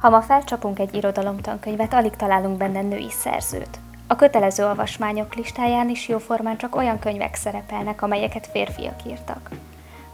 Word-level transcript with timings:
Ha 0.00 0.10
ma 0.10 0.20
felcsapunk 0.20 0.78
egy 0.78 0.94
irodalomtankönyvet, 0.94 1.94
alig 1.94 2.16
találunk 2.16 2.56
benne 2.56 2.82
női 2.82 3.10
szerzőt. 3.10 3.78
A 4.06 4.16
kötelező 4.16 4.64
olvasmányok 4.64 5.34
listáján 5.34 5.88
is 5.88 6.08
jóformán 6.08 6.56
csak 6.56 6.76
olyan 6.76 6.98
könyvek 6.98 7.34
szerepelnek, 7.34 8.02
amelyeket 8.02 8.46
férfiak 8.46 9.04
írtak. 9.06 9.50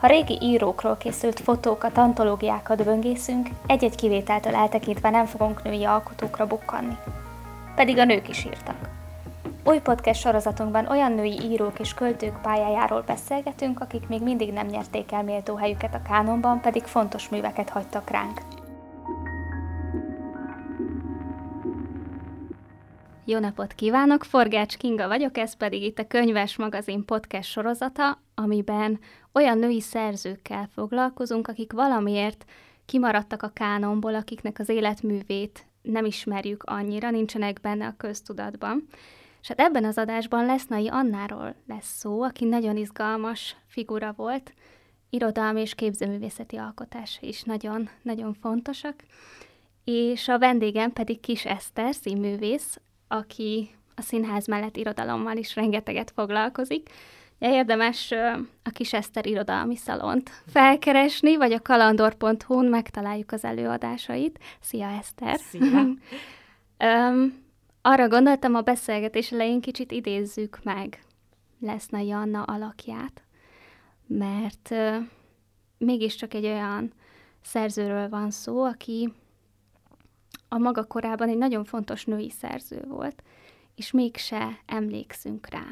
Ha 0.01 0.07
régi 0.07 0.39
írókról 0.43 0.97
készült 0.97 1.41
fotókat, 1.41 1.99
antológiákat 1.99 2.85
böngészünk, 2.85 3.49
egy-egy 3.67 3.95
kivételtől 3.95 4.55
eltekintve 4.55 5.11
nem 5.11 5.27
fogunk 5.27 5.63
női 5.63 5.85
alkotókra 5.85 6.47
bukkanni. 6.47 6.97
Pedig 7.75 7.99
a 7.99 8.05
nők 8.05 8.29
is 8.29 8.45
írtak. 8.45 8.89
Új 9.65 9.79
podcast 9.79 10.21
sorozatunkban 10.21 10.87
olyan 10.87 11.13
női 11.13 11.41
írók 11.51 11.79
és 11.79 11.95
költők 11.95 12.41
pályájáról 12.43 13.03
beszélgetünk, 13.07 13.81
akik 13.81 14.09
még 14.09 14.23
mindig 14.23 14.53
nem 14.53 14.67
nyerték 14.67 15.13
el 15.13 15.23
méltó 15.23 15.55
helyüket 15.55 15.95
a 15.95 16.03
kánonban, 16.09 16.61
pedig 16.61 16.83
fontos 16.83 17.29
műveket 17.29 17.69
hagytak 17.69 18.11
ránk. 18.11 18.41
Jó 23.29 23.39
napot 23.39 23.73
kívánok! 23.73 24.25
Forgács 24.25 24.77
Kinga 24.77 25.09
vagyok, 25.09 25.39
ez 25.39 25.55
pedig 25.55 25.83
itt 25.83 25.99
a 25.99 26.07
Könyves 26.07 26.57
Magazin 26.57 27.05
podcast 27.05 27.51
sorozata, 27.51 28.19
amiben 28.35 28.99
olyan 29.33 29.59
női 29.59 29.81
szerzőkkel 29.81 30.69
foglalkozunk, 30.75 31.49
akik 31.49 31.73
valamiért 31.73 32.45
kimaradtak 32.85 33.43
a 33.43 33.49
kánonból, 33.49 34.15
akiknek 34.15 34.59
az 34.59 34.69
életművét 34.69 35.67
nem 35.83 36.05
ismerjük 36.05 36.63
annyira, 36.63 37.11
nincsenek 37.11 37.61
benne 37.61 37.87
a 37.87 37.95
köztudatban. 37.97 38.89
És 39.41 39.49
hát 39.49 39.61
ebben 39.61 39.85
az 39.85 39.99
adásban 39.99 40.47
Lesznai 40.47 40.89
Annáról 40.89 41.55
lesz 41.69 41.97
szó, 41.99 42.23
aki 42.23 42.45
nagyon 42.45 42.77
izgalmas 42.77 43.57
figura 43.67 44.13
volt, 44.17 44.53
irodalmi 45.11 45.61
és 45.61 45.75
képzőművészeti 45.75 46.57
alkotása 46.57 47.19
is 47.21 47.43
nagyon, 47.43 47.89
nagyon 48.03 48.35
fontosak. 48.35 48.95
És 49.85 50.29
a 50.29 50.39
vendégem 50.39 50.93
pedig 50.93 51.21
Kis 51.21 51.45
Eszter, 51.45 51.95
színművész, 51.95 52.81
aki 53.09 53.71
a 53.95 54.03
színház 54.03 54.47
mellett 54.47 54.77
irodalommal 54.77 55.37
is 55.37 55.55
rengeteget 55.55 56.11
foglalkozik. 56.15 56.91
Érdemes 57.39 58.13
a 58.63 58.71
Kis 58.71 58.93
Eszter 58.93 59.27
irodalmi 59.27 59.77
szalont 59.77 60.31
felkeresni, 60.47 61.37
vagy 61.37 61.53
a 61.53 61.63
kalandor.hu-n 61.63 62.67
megtaláljuk 62.67 63.33
az 63.33 63.45
előadásait. 63.45 64.39
Szia, 64.61 64.89
Eszter! 64.89 65.39
Szia! 65.39 65.81
um, 66.85 67.45
arra 67.83 68.09
gondoltam, 68.09 68.55
a 68.55 68.61
beszélgetés 68.61 69.33
elején 69.33 69.61
kicsit 69.61 69.93
idézzük 69.93 70.59
meg 70.63 71.05
Lesznai 71.61 72.11
Anna 72.11 72.43
alakját, 72.43 73.23
mert 74.07 74.69
uh, 74.71 74.97
mégiscsak 75.79 76.35
egy 76.35 76.45
olyan 76.45 76.93
szerzőről 77.43 78.09
van 78.09 78.31
szó, 78.31 78.63
aki 78.63 79.13
a 80.49 80.59
maga 80.59 80.85
korában 80.85 81.29
egy 81.29 81.37
nagyon 81.39 81.65
fontos 81.65 82.05
női 82.05 82.31
szerző 82.31 82.85
volt, 82.89 83.23
és 83.75 83.91
mégse 83.91 84.61
emlékszünk 84.67 85.49
rá. 85.49 85.67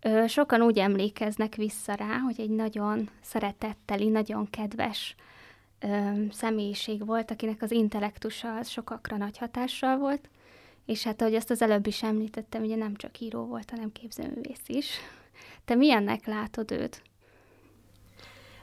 Ö, 0.00 0.26
sokan 0.26 0.62
úgy 0.62 0.78
emlékeznek 0.78 1.54
vissza 1.54 1.94
rá, 1.94 2.18
hogy 2.18 2.40
egy 2.40 2.50
nagyon 2.50 3.10
szeretetteli, 3.22 4.08
nagyon 4.08 4.50
kedves 4.50 5.14
ö, 5.80 6.10
személyiség 6.30 7.06
volt, 7.06 7.30
akinek 7.30 7.62
az 7.62 7.70
intellektusa 7.70 8.56
az 8.56 8.68
sokakra 8.68 9.16
nagy 9.16 9.38
hatással 9.38 9.96
volt, 9.96 10.28
és 10.86 11.02
hát 11.02 11.20
ahogy 11.20 11.34
azt 11.34 11.50
az 11.50 11.62
előbb 11.62 11.86
is 11.86 12.02
említettem, 12.02 12.62
ugye 12.62 12.76
nem 12.76 12.96
csak 12.96 13.20
író 13.20 13.44
volt, 13.44 13.70
hanem 13.70 13.92
képzőművész 13.92 14.62
is. 14.66 14.90
Te 15.64 15.74
milyennek 15.74 16.26
látod 16.26 16.70
őt? 16.70 17.02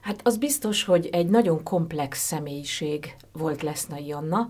Hát 0.01 0.19
az 0.23 0.37
biztos, 0.37 0.83
hogy 0.83 1.05
egy 1.11 1.27
nagyon 1.27 1.63
komplex 1.63 2.19
személyiség 2.19 3.15
volt 3.31 3.61
Lesznai 3.61 4.11
Anna, 4.11 4.49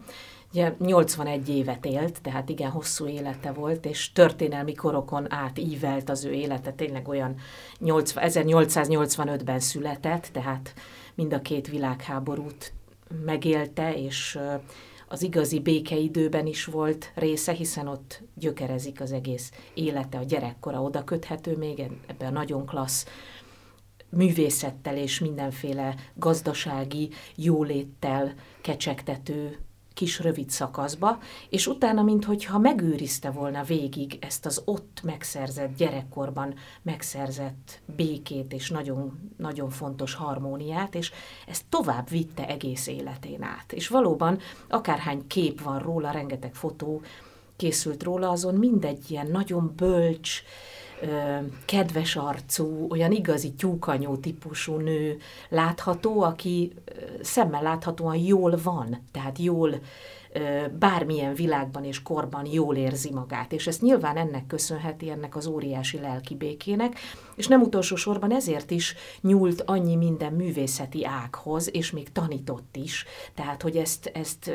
Ugye 0.54 0.76
81 0.80 1.50
évet 1.50 1.86
élt, 1.86 2.22
tehát 2.22 2.50
igen 2.50 2.70
hosszú 2.70 3.08
élete 3.08 3.52
volt, 3.52 3.86
és 3.86 4.12
történelmi 4.12 4.74
korokon 4.74 5.32
át 5.34 5.58
ívelt 5.58 6.10
az 6.10 6.26
ő 6.26 6.32
élete, 6.32 6.72
tényleg 6.72 7.08
olyan 7.08 7.36
80, 7.80 8.24
1885-ben 8.28 9.60
született, 9.60 10.30
tehát 10.32 10.74
mind 11.16 11.34
a 11.34 11.42
két 11.42 11.68
világháborút 11.68 12.74
megélte, 13.26 13.96
és 13.96 14.40
az 15.08 15.22
igazi 15.22 15.60
békeidőben 15.60 16.46
is 16.46 16.66
volt 16.66 17.12
része, 17.16 17.52
hiszen 17.52 17.88
ott 17.88 18.22
gyökerezik 18.36 19.02
az 19.02 19.12
egész 19.12 19.52
élete, 19.74 20.18
a 20.18 20.24
gyerekkora 20.24 20.82
oda 20.82 21.04
köthető 21.04 21.58
még 21.58 21.90
ebbe 22.08 22.26
a 22.26 22.32
nagyon 22.32 22.66
klassz 22.66 23.06
művészettel 24.10 24.98
és 24.98 25.20
mindenféle 25.20 25.96
gazdasági 26.16 27.10
jóléttel 27.36 28.34
kecsegtető 28.62 29.58
kis 29.94 30.20
rövid 30.20 30.50
szakaszba, 30.50 31.20
és 31.50 31.68
utána, 31.68 32.02
minthogyha 32.02 32.58
megőrizte 32.58 33.32
volna 33.32 33.64
végig 33.64 34.18
ezt 34.22 34.46
az 34.46 34.62
ott 34.66 35.02
megszerzett, 35.04 35.76
gyerekkorban 35.78 36.54
megszerzett 36.82 37.82
békét 37.96 38.54
és 38.54 38.70
nagyon, 38.70 39.32
nagyon 39.38 39.70
fontos 39.70 40.14
harmóniát, 40.14 40.96
és 40.96 41.12
ezt 41.48 41.66
tovább 41.70 42.10
vitte 42.10 42.48
egész 42.48 42.88
életén 42.88 43.44
át. 43.44 43.74
És 43.74 43.88
valóban 43.88 44.40
akárhány 44.68 45.28
kép 45.28 45.62
van 45.62 45.80
róla, 45.80 46.12
rengeteg 46.12 46.56
fotó 46.56 47.02
készült 47.56 48.04
róla, 48.04 48.30
azon 48.30 48.56
mindegy 48.56 49.12
ilyen 49.12 49.28
nagyon 49.28 49.74
bölcs, 49.76 50.44
kedves 51.66 52.16
arcú, 52.16 52.88
olyan 52.90 53.12
igazi 53.12 53.52
tyúkanyó 53.52 54.16
típusú 54.16 54.76
nő 54.76 55.18
látható, 55.50 56.22
aki 56.22 56.74
szemmel 57.22 57.62
láthatóan 57.62 58.16
jól 58.16 58.60
van, 58.64 59.04
tehát 59.12 59.38
jól 59.38 59.80
bármilyen 60.80 61.34
világban 61.34 61.84
és 61.84 62.02
korban 62.02 62.46
jól 62.46 62.76
érzi 62.76 63.12
magát. 63.12 63.52
És 63.52 63.68
ezt 63.68 63.82
nyilván 63.82 64.18
ennek 64.18 64.48
köszönheti, 64.48 65.10
ennek 65.10 65.36
az 65.36 65.48
óriási 65.48 66.00
lelki 66.00 66.36
békének, 66.36 66.98
és 67.36 67.48
nem 67.48 67.62
utolsó 67.62 67.96
sorban 67.96 68.32
ezért 68.32 68.72
is 68.72 68.96
nyúlt 69.22 69.62
annyi 69.66 69.96
minden 69.96 70.34
művészeti 70.34 71.06
ághoz, 71.06 71.70
és 71.76 71.92
még 71.92 72.12
tanított 72.12 72.76
is. 72.76 73.06
Tehát, 73.34 73.62
hogy 73.62 73.76
ezt, 73.76 74.12
ezt 74.14 74.52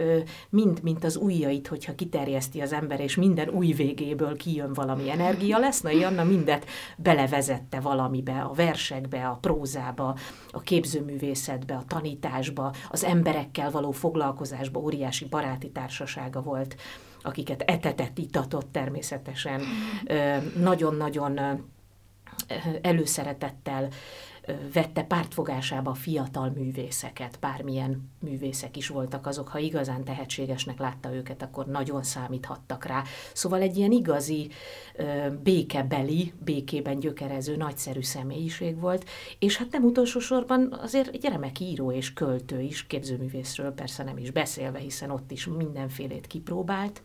mind, 0.51 0.83
mint 0.83 1.05
az 1.05 1.17
ujjait, 1.17 1.69
hogyha 1.69 1.95
kiterjeszti 1.95 2.61
az 2.61 2.73
ember, 2.73 3.01
és 3.01 3.17
minden 3.17 3.49
új 3.49 3.73
végéből 3.73 4.37
kijön 4.37 4.73
valami 4.73 5.11
energia, 5.11 5.59
lesz, 5.59 5.81
na 5.81 5.91
Anna 6.07 6.25
mindet 6.25 6.67
belevezette 6.97 7.81
valamibe, 7.81 8.41
a 8.41 8.53
versekbe, 8.53 9.29
a 9.29 9.39
prózába, 9.41 10.17
a 10.51 10.61
képzőművészetbe, 10.61 11.75
a 11.75 11.85
tanításba, 11.87 12.75
az 12.89 13.05
emberekkel 13.05 13.71
való 13.71 13.91
foglalkozásba, 13.91 14.81
óriási 14.81 15.25
baráti 15.25 15.71
társasága 15.71 16.43
volt, 16.43 16.77
akiket 17.23 17.63
etetett, 17.63 18.19
itatott 18.19 18.73
természetesen. 18.73 19.63
Nagyon-nagyon 20.57 21.39
előszeretettel 22.81 23.89
vette 24.73 25.03
pártfogásába 25.03 25.95
fiatal 25.95 26.51
művészeket, 26.51 27.39
bármilyen 27.41 28.11
művészek 28.21 28.77
is 28.77 28.89
voltak 28.89 29.27
azok, 29.27 29.49
ha 29.49 29.59
igazán 29.59 30.05
tehetségesnek 30.05 30.79
látta 30.79 31.15
őket, 31.15 31.43
akkor 31.43 31.67
nagyon 31.67 32.03
számíthattak 32.03 32.85
rá. 32.85 33.03
Szóval 33.33 33.61
egy 33.61 33.77
ilyen 33.77 33.91
igazi 33.91 34.51
békebeli, 35.43 36.33
békében 36.45 36.99
gyökerező, 36.99 37.57
nagyszerű 37.57 38.03
személyiség 38.03 38.81
volt, 38.81 39.05
és 39.39 39.57
hát 39.57 39.73
nem 39.73 39.85
utolsó 39.85 40.19
sorban 40.19 40.79
azért 40.83 41.15
egy 41.15 41.25
remek 41.25 41.61
író 41.61 41.93
és 41.93 42.13
költő 42.13 42.61
is, 42.61 42.87
képzőművészről 42.87 43.73
persze 43.73 44.03
nem 44.03 44.19
is 44.19 44.31
beszélve, 44.31 44.79
hiszen 44.79 45.11
ott 45.11 45.31
is 45.31 45.47
mindenfélét 45.47 46.27
kipróbált, 46.27 47.03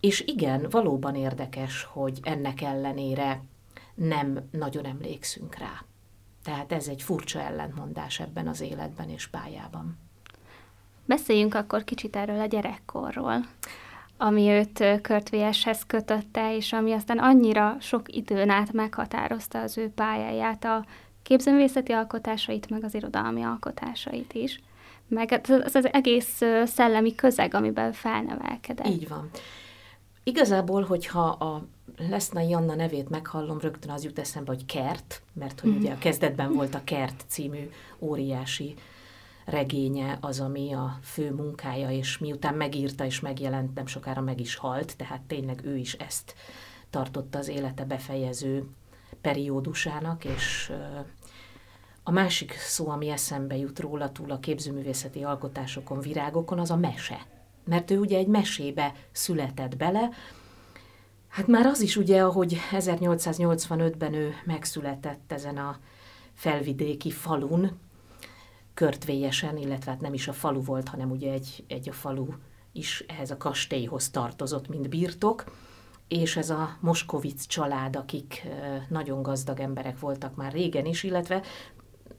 és 0.00 0.24
igen, 0.26 0.66
valóban 0.70 1.14
érdekes, 1.14 1.82
hogy 1.82 2.18
ennek 2.22 2.60
ellenére 2.60 3.42
nem 3.98 4.48
nagyon 4.50 4.84
emlékszünk 4.84 5.54
rá. 5.54 5.84
Tehát 6.44 6.72
ez 6.72 6.88
egy 6.88 7.02
furcsa 7.02 7.40
ellentmondás 7.40 8.20
ebben 8.20 8.48
az 8.48 8.60
életben 8.60 9.08
és 9.08 9.26
pályában. 9.26 9.98
Beszéljünk 11.04 11.54
akkor 11.54 11.84
kicsit 11.84 12.16
erről 12.16 12.40
a 12.40 12.46
gyerekkorról, 12.46 13.46
ami 14.16 14.48
őt 14.48 15.00
Kurt 15.02 15.28
VS-hez 15.30 15.86
kötötte, 15.86 16.56
és 16.56 16.72
ami 16.72 16.92
aztán 16.92 17.18
annyira 17.18 17.76
sok 17.80 18.14
időn 18.14 18.50
át 18.50 18.72
meghatározta 18.72 19.60
az 19.60 19.78
ő 19.78 19.90
pályáját, 19.90 20.64
a 20.64 20.84
képzőművészeti 21.22 21.92
alkotásait, 21.92 22.70
meg 22.70 22.84
az 22.84 22.94
irodalmi 22.94 23.42
alkotásait 23.42 24.32
is. 24.32 24.60
Meg 25.08 25.40
az, 25.48 25.74
az 25.74 25.92
egész 25.92 26.42
szellemi 26.64 27.14
közeg, 27.14 27.54
amiben 27.54 27.92
felnevelkedett. 27.92 28.86
Így 28.86 29.08
van. 29.08 29.30
Igazából, 30.22 30.82
hogyha 30.82 31.28
a 31.28 31.66
Leszna 31.96 32.40
Janna 32.40 32.74
nevét 32.74 33.08
meghallom, 33.08 33.58
rögtön 33.58 33.90
az 33.90 34.04
jut 34.04 34.18
eszembe, 34.18 34.52
hogy 34.52 34.66
Kert, 34.66 35.22
mert 35.32 35.60
hogy 35.60 35.76
ugye 35.76 35.92
a 35.92 35.98
kezdetben 35.98 36.52
volt 36.52 36.74
a 36.74 36.84
Kert 36.84 37.24
című 37.28 37.70
óriási 37.98 38.74
regénye 39.44 40.18
az, 40.20 40.40
ami 40.40 40.72
a 40.72 40.98
fő 41.02 41.32
munkája, 41.32 41.90
és 41.90 42.18
miután 42.18 42.54
megírta 42.54 43.04
és 43.04 43.20
megjelent, 43.20 43.74
nem 43.74 43.86
sokára 43.86 44.20
meg 44.20 44.40
is 44.40 44.56
halt, 44.56 44.96
tehát 44.96 45.20
tényleg 45.20 45.60
ő 45.64 45.76
is 45.76 45.92
ezt 45.92 46.34
tartotta 46.90 47.38
az 47.38 47.48
élete 47.48 47.84
befejező 47.84 48.66
periódusának, 49.20 50.24
és 50.24 50.72
a 52.02 52.10
másik 52.10 52.52
szó, 52.52 52.88
ami 52.88 53.08
eszembe 53.08 53.56
jut 53.56 53.80
róla 53.80 54.12
túl 54.12 54.30
a 54.30 54.38
képzőművészeti 54.38 55.22
alkotásokon, 55.22 56.00
virágokon, 56.00 56.58
az 56.58 56.70
a 56.70 56.76
mese. 56.76 57.26
Mert 57.64 57.90
ő 57.90 57.98
ugye 57.98 58.18
egy 58.18 58.26
mesébe 58.26 58.94
született 59.12 59.76
bele, 59.76 60.10
Hát 61.28 61.46
már 61.46 61.66
az 61.66 61.80
is 61.80 61.96
ugye, 61.96 62.22
ahogy 62.22 62.58
1885-ben 62.70 64.14
ő 64.14 64.34
megszületett 64.44 65.32
ezen 65.32 65.56
a 65.56 65.78
felvidéki 66.34 67.10
falun, 67.10 67.78
körtvélyesen, 68.74 69.56
illetve 69.56 69.90
hát 69.90 70.00
nem 70.00 70.14
is 70.14 70.28
a 70.28 70.32
falu 70.32 70.62
volt, 70.62 70.88
hanem 70.88 71.10
ugye 71.10 71.32
egy, 71.32 71.64
egy 71.68 71.88
a 71.88 71.92
falu 71.92 72.26
is 72.72 73.04
ehhez 73.08 73.30
a 73.30 73.36
kastélyhoz 73.36 74.10
tartozott, 74.10 74.68
mint 74.68 74.88
birtok, 74.88 75.44
és 76.08 76.36
ez 76.36 76.50
a 76.50 76.76
Moskovic 76.80 77.46
család, 77.46 77.96
akik 77.96 78.46
nagyon 78.88 79.22
gazdag 79.22 79.60
emberek 79.60 79.98
voltak 79.98 80.36
már 80.36 80.52
régen 80.52 80.86
is, 80.86 81.02
illetve 81.02 81.42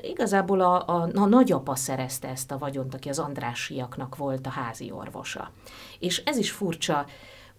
igazából 0.01 0.61
a, 0.61 0.87
a, 0.87 1.09
a 1.13 1.25
nagyapa 1.25 1.75
szerezte 1.75 2.27
ezt 2.27 2.51
a 2.51 2.57
vagyont, 2.57 2.93
aki 2.93 3.09
az 3.09 3.19
Andrásiaknak 3.19 4.15
volt 4.15 4.45
a 4.45 4.49
házi 4.49 4.91
orvosa. 4.91 5.51
És 5.99 6.23
ez 6.25 6.37
is 6.37 6.51
furcsa, 6.51 7.05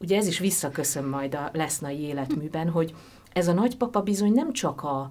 ugye 0.01 0.17
ez 0.17 0.27
is 0.27 0.39
visszaköszön 0.39 1.05
majd 1.05 1.35
a 1.35 1.51
lesznai 1.53 2.01
életműben, 2.01 2.71
hogy 2.77 2.95
ez 3.33 3.49
a 3.49 3.53
nagypapa 3.53 4.03
bizony 4.03 4.33
nem 4.33 4.53
csak 4.53 4.83
a 4.83 5.11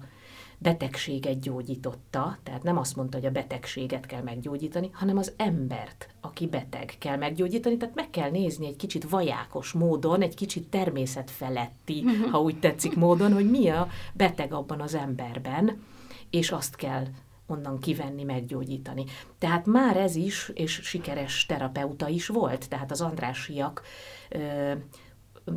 betegséget 0.62 1.40
gyógyította, 1.40 2.38
tehát 2.42 2.62
nem 2.62 2.78
azt 2.78 2.96
mondta, 2.96 3.16
hogy 3.16 3.26
a 3.26 3.30
betegséget 3.30 4.06
kell 4.06 4.22
meggyógyítani, 4.22 4.90
hanem 4.92 5.16
az 5.16 5.32
embert, 5.36 6.08
aki 6.20 6.46
beteg 6.46 6.94
kell 6.98 7.16
meggyógyítani, 7.16 7.76
tehát 7.76 7.94
meg 7.94 8.10
kell 8.10 8.30
nézni 8.30 8.66
egy 8.66 8.76
kicsit 8.76 9.08
vajákos 9.08 9.72
módon, 9.72 10.22
egy 10.22 10.34
kicsit 10.34 10.68
természetfeletti, 10.68 12.02
uh-huh. 12.04 12.30
ha 12.30 12.40
úgy 12.40 12.58
tetszik 12.58 12.96
módon, 12.96 13.32
hogy 13.32 13.50
mi 13.50 13.68
a 13.68 13.88
beteg 14.14 14.52
abban 14.52 14.80
az 14.80 14.94
emberben, 14.94 15.82
és 16.30 16.50
azt 16.50 16.76
kell 16.76 17.04
onnan 17.50 17.78
kivenni, 17.78 18.22
meggyógyítani. 18.22 19.04
Tehát 19.38 19.66
már 19.66 19.96
ez 19.96 20.14
is, 20.14 20.50
és 20.54 20.80
sikeres 20.82 21.46
terapeuta 21.46 22.08
is 22.08 22.26
volt, 22.26 22.68
tehát 22.68 22.90
az 22.90 23.00
Andrásiak 23.00 23.82
ö, 24.28 24.72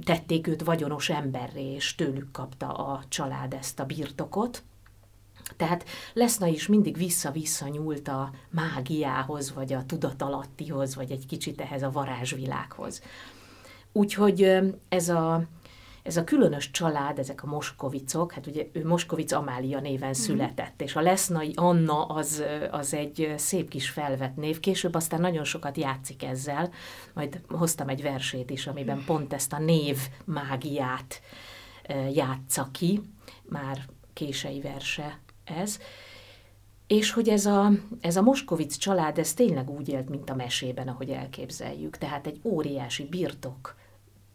tették 0.04 0.48
őt 0.48 0.64
vagyonos 0.64 1.10
emberré, 1.10 1.74
és 1.74 1.96
tőlük 1.96 2.32
kapta 2.32 2.68
a 2.68 3.04
család 3.08 3.54
ezt 3.54 3.80
a 3.80 3.86
birtokot. 3.86 4.64
Tehát 5.58 5.86
Leszna 6.14 6.48
is 6.48 6.68
mindig 6.68 6.98
vissza-vissza 6.98 7.68
nyúlt 7.68 8.08
a 8.08 8.32
mágiához, 8.50 9.54
vagy 9.54 9.74
a 9.74 9.86
tudatalattihoz, 9.86 10.96
vagy 10.96 11.12
egy 11.12 11.26
kicsit 11.26 11.62
ehhez 11.62 11.84
a 11.84 11.92
varázsvilághoz. 11.92 13.02
Úgyhogy 13.92 14.60
ez 14.90 15.10
a 15.10 15.44
ez 16.04 16.18
a 16.18 16.24
különös 16.24 16.72
család, 16.72 17.20
ezek 17.20 17.44
a 17.44 17.48
Moskovicok, 17.48 18.32
hát 18.32 18.48
ugye 18.48 18.68
ő 18.72 18.86
Moskovic 18.86 19.32
Amália 19.32 19.80
néven 19.80 20.10
mm. 20.10 20.12
született, 20.12 20.82
és 20.82 20.96
a 20.96 21.02
Lesznai 21.02 21.52
Anna 21.56 22.06
az, 22.06 22.44
az 22.72 22.94
egy 22.94 23.34
szép 23.38 23.70
kis 23.70 23.90
felvett 23.90 24.36
név, 24.36 24.60
később 24.60 24.94
aztán 24.94 25.22
nagyon 25.22 25.44
sokat 25.44 25.78
játszik 25.78 26.24
ezzel, 26.24 26.72
majd 27.14 27.42
hoztam 27.48 27.88
egy 27.90 28.02
versét 28.02 28.50
is, 28.50 28.68
amiben 28.68 28.98
mm. 28.98 29.06
pont 29.06 29.34
ezt 29.34 29.54
a 29.54 29.60
név 29.60 29.98
mágiát 30.26 31.22
játsza 32.12 32.68
ki, 32.72 33.02
már 33.44 33.86
kései 34.14 34.62
verse 34.62 35.20
ez, 35.44 35.80
és 36.88 37.12
hogy 37.12 37.30
ez 37.30 37.46
a, 37.46 37.72
ez 38.02 38.16
a 38.16 38.22
Moskovic 38.22 38.76
család, 38.76 39.18
ez 39.18 39.34
tényleg 39.34 39.70
úgy 39.70 39.90
élt, 39.90 40.10
mint 40.10 40.30
a 40.30 40.36
mesében, 40.36 40.88
ahogy 40.88 41.10
elképzeljük. 41.10 41.98
Tehát 41.98 42.28
egy 42.28 42.40
óriási 42.44 43.06
birtok, 43.06 43.76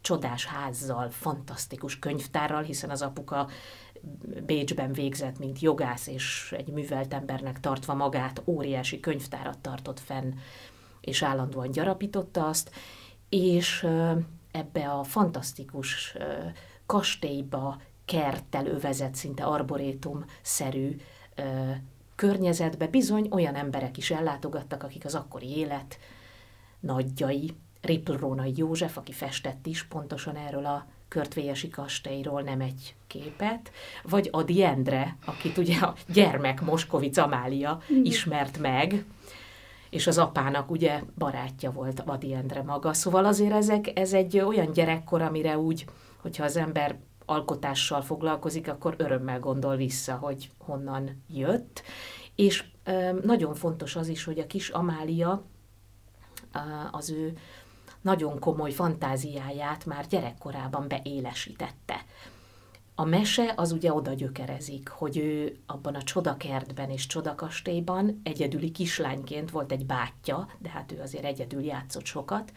csodás 0.01 0.47
házzal, 0.47 1.11
fantasztikus 1.11 1.99
könyvtárral, 1.99 2.63
hiszen 2.63 2.91
az 2.91 3.03
apuka 3.03 3.49
Bécsben 4.47 4.93
végzett, 4.93 5.39
mint 5.39 5.61
jogász, 5.61 6.07
és 6.07 6.55
egy 6.57 6.69
művelt 6.69 7.15
embernek 7.15 7.61
tartva 7.61 7.95
magát, 7.95 8.43
óriási 8.45 9.01
könyvtárat 9.01 9.59
tartott 9.59 10.01
fenn, 10.01 10.35
és 11.01 11.23
állandóan 11.23 11.71
gyarapította 11.71 12.47
azt, 12.47 12.71
és 13.29 13.87
ebbe 14.51 14.91
a 14.91 15.03
fantasztikus 15.03 16.17
kastélyba, 16.87 17.81
kerttel 18.05 18.67
övezett, 18.67 19.15
szinte 19.15 19.45
arborétum-szerű 19.45 20.97
környezetbe 22.15 22.87
bizony 22.87 23.29
olyan 23.31 23.55
emberek 23.55 23.97
is 23.97 24.11
ellátogattak, 24.11 24.83
akik 24.83 25.05
az 25.05 25.15
akkori 25.15 25.57
élet 25.57 25.99
nagyjai, 26.81 27.57
Riplrónai 27.81 28.53
József, 28.57 28.97
aki 28.97 29.13
festett 29.13 29.67
is 29.67 29.85
pontosan 29.85 30.37
erről 30.37 30.65
a 30.65 30.87
körtvélyesi 31.09 31.69
kastélyról 31.69 32.43
nem 32.43 32.61
egy 32.61 32.95
képet, 33.07 33.71
vagy 34.03 34.29
Adi 34.33 34.65
Endre, 34.65 35.17
akit 35.25 35.59
ugye 35.59 35.79
a 35.79 35.95
gyermek 36.13 36.61
Moskovic 36.61 37.17
Amália 37.17 37.81
ismert 38.03 38.59
meg, 38.59 39.05
és 39.91 40.07
az 40.07 40.19
apának 40.19 40.71
ugye 40.71 41.03
barátja 41.19 41.71
volt 41.71 42.01
Adi 42.01 42.35
Endre 42.35 42.63
maga. 42.63 42.93
Szóval 42.93 43.25
azért 43.25 43.53
ezek, 43.53 43.99
ez 43.99 44.13
egy 44.13 44.39
olyan 44.39 44.73
gyerekkor, 44.73 45.23
amire 45.23 45.59
úgy, 45.59 45.85
hogyha 46.17 46.45
az 46.45 46.57
ember 46.57 46.99
alkotással 47.25 48.03
foglalkozik, 48.03 48.69
akkor 48.69 48.95
örömmel 48.99 49.41
gondol 49.41 49.77
vissza, 49.77 50.15
hogy 50.15 50.51
honnan 50.59 51.25
jött. 51.29 51.83
És 52.35 52.65
nagyon 53.23 53.55
fontos 53.55 53.97
az 53.97 54.09
is, 54.09 54.25
hogy 54.25 54.39
a 54.39 54.47
kis 54.47 54.69
Amália 54.69 55.45
az 56.91 57.11
ő 57.11 57.39
nagyon 58.01 58.39
komoly 58.39 58.71
fantáziáját 58.71 59.87
már 59.87 60.07
gyerekkorában 60.07 60.89
beélesítette. 60.89 62.05
A 62.95 63.05
mese 63.05 63.53
az 63.57 63.73
ugye 63.73 63.93
oda 63.93 64.13
gyökerezik, 64.13 64.89
hogy 64.89 65.17
ő 65.17 65.57
abban 65.67 65.95
a 65.95 66.03
csodakertben 66.03 66.91
és 66.91 67.07
csodakastélyban 67.07 68.21
egyedüli 68.23 68.71
kislányként 68.71 69.51
volt 69.51 69.73
egy 69.73 69.87
bátyja, 69.87 70.49
de 70.59 70.69
hát 70.69 70.93
ő 70.93 71.01
azért 71.01 71.25
egyedül 71.25 71.65
játszott 71.65 72.05
sokat, 72.05 72.53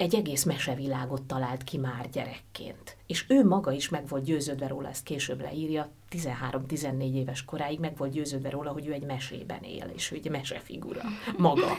egy 0.00 0.14
egész 0.14 0.44
mesevilágot 0.44 1.22
talált 1.22 1.64
ki 1.64 1.78
már 1.78 2.08
gyerekként. 2.12 2.96
És 3.06 3.24
ő 3.28 3.44
maga 3.44 3.72
is 3.72 3.88
meg 3.88 4.08
volt 4.08 4.24
győződve 4.24 4.66
róla, 4.66 4.88
ezt 4.88 5.04
később 5.04 5.40
leírja, 5.40 5.90
13-14 6.10 7.14
éves 7.14 7.44
koráig 7.44 7.78
meg 7.78 7.96
volt 7.96 8.10
győződve 8.12 8.50
róla, 8.50 8.70
hogy 8.70 8.86
ő 8.86 8.92
egy 8.92 9.04
mesében 9.04 9.62
él, 9.62 9.90
és 9.94 10.10
ő 10.10 10.16
egy 10.16 10.30
mesefigura 10.30 11.02
maga. 11.38 11.76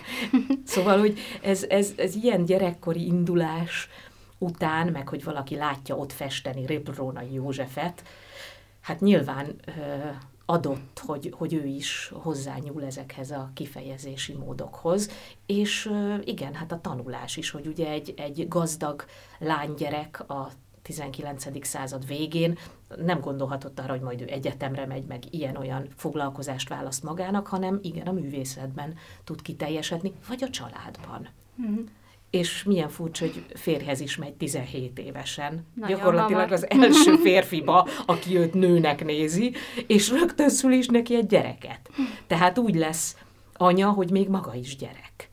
Szóval, 0.65 0.99
hogy 0.99 1.19
ez, 1.41 1.63
ez, 1.63 1.93
ez 1.97 2.15
ilyen 2.15 2.45
gyerekkori 2.45 3.05
indulás 3.05 3.89
után, 4.37 4.87
meg 4.87 5.07
hogy 5.07 5.23
valaki 5.23 5.55
látja 5.55 5.95
ott 5.95 6.11
festeni 6.11 6.65
Rébrónai 6.65 7.33
Józsefet, 7.33 8.03
hát 8.81 8.99
nyilván 8.99 9.55
adott, 10.45 11.01
hogy, 11.05 11.33
hogy 11.37 11.53
ő 11.53 11.65
is 11.65 12.11
hozzányúl 12.13 12.83
ezekhez 12.83 13.31
a 13.31 13.51
kifejezési 13.53 14.33
módokhoz, 14.33 15.09
és 15.45 15.91
igen, 16.23 16.53
hát 16.53 16.71
a 16.71 16.81
tanulás 16.81 17.37
is, 17.37 17.49
hogy 17.49 17.67
ugye 17.67 17.89
egy, 17.89 18.13
egy 18.17 18.47
gazdag 18.47 19.05
lánygyerek 19.39 20.29
a 20.29 20.51
19. 20.81 21.65
század 21.65 22.07
végén 22.07 22.57
nem 22.97 23.19
gondolhatott 23.19 23.79
arra, 23.79 23.91
hogy 23.91 24.01
majd 24.01 24.21
ő 24.21 24.25
egyetemre 24.27 24.85
megy, 24.85 25.05
meg 25.05 25.23
ilyen-olyan 25.29 25.87
foglalkozást 25.95 26.69
választ 26.69 27.03
magának, 27.03 27.47
hanem 27.47 27.79
igen, 27.81 28.07
a 28.07 28.11
művészetben 28.11 28.95
tud 29.23 29.41
kiteljesedni, 29.41 30.13
vagy 30.27 30.43
a 30.43 30.49
családban. 30.49 31.27
Mm 31.61 31.81
és 32.31 32.63
milyen 32.63 32.89
furcsa, 32.89 33.25
hogy 33.25 33.45
férhez 33.53 33.99
is 33.99 34.17
megy 34.17 34.33
17 34.33 34.99
évesen. 34.99 35.67
Nagyon 35.75 35.97
Gyakorlatilag 35.97 36.41
hamar. 36.41 36.51
az 36.51 36.69
első 36.69 37.15
férfiba, 37.15 37.87
aki 38.05 38.37
őt 38.37 38.53
nőnek 38.53 39.05
nézi, 39.05 39.53
és 39.87 40.09
rögtön 40.09 40.49
szül 40.49 40.71
is 40.71 40.87
neki 40.87 41.15
egy 41.15 41.27
gyereket. 41.27 41.89
Tehát 42.27 42.57
úgy 42.57 42.75
lesz 42.75 43.15
anya, 43.53 43.89
hogy 43.89 44.11
még 44.11 44.27
maga 44.27 44.53
is 44.55 44.75
gyerek. 44.75 45.30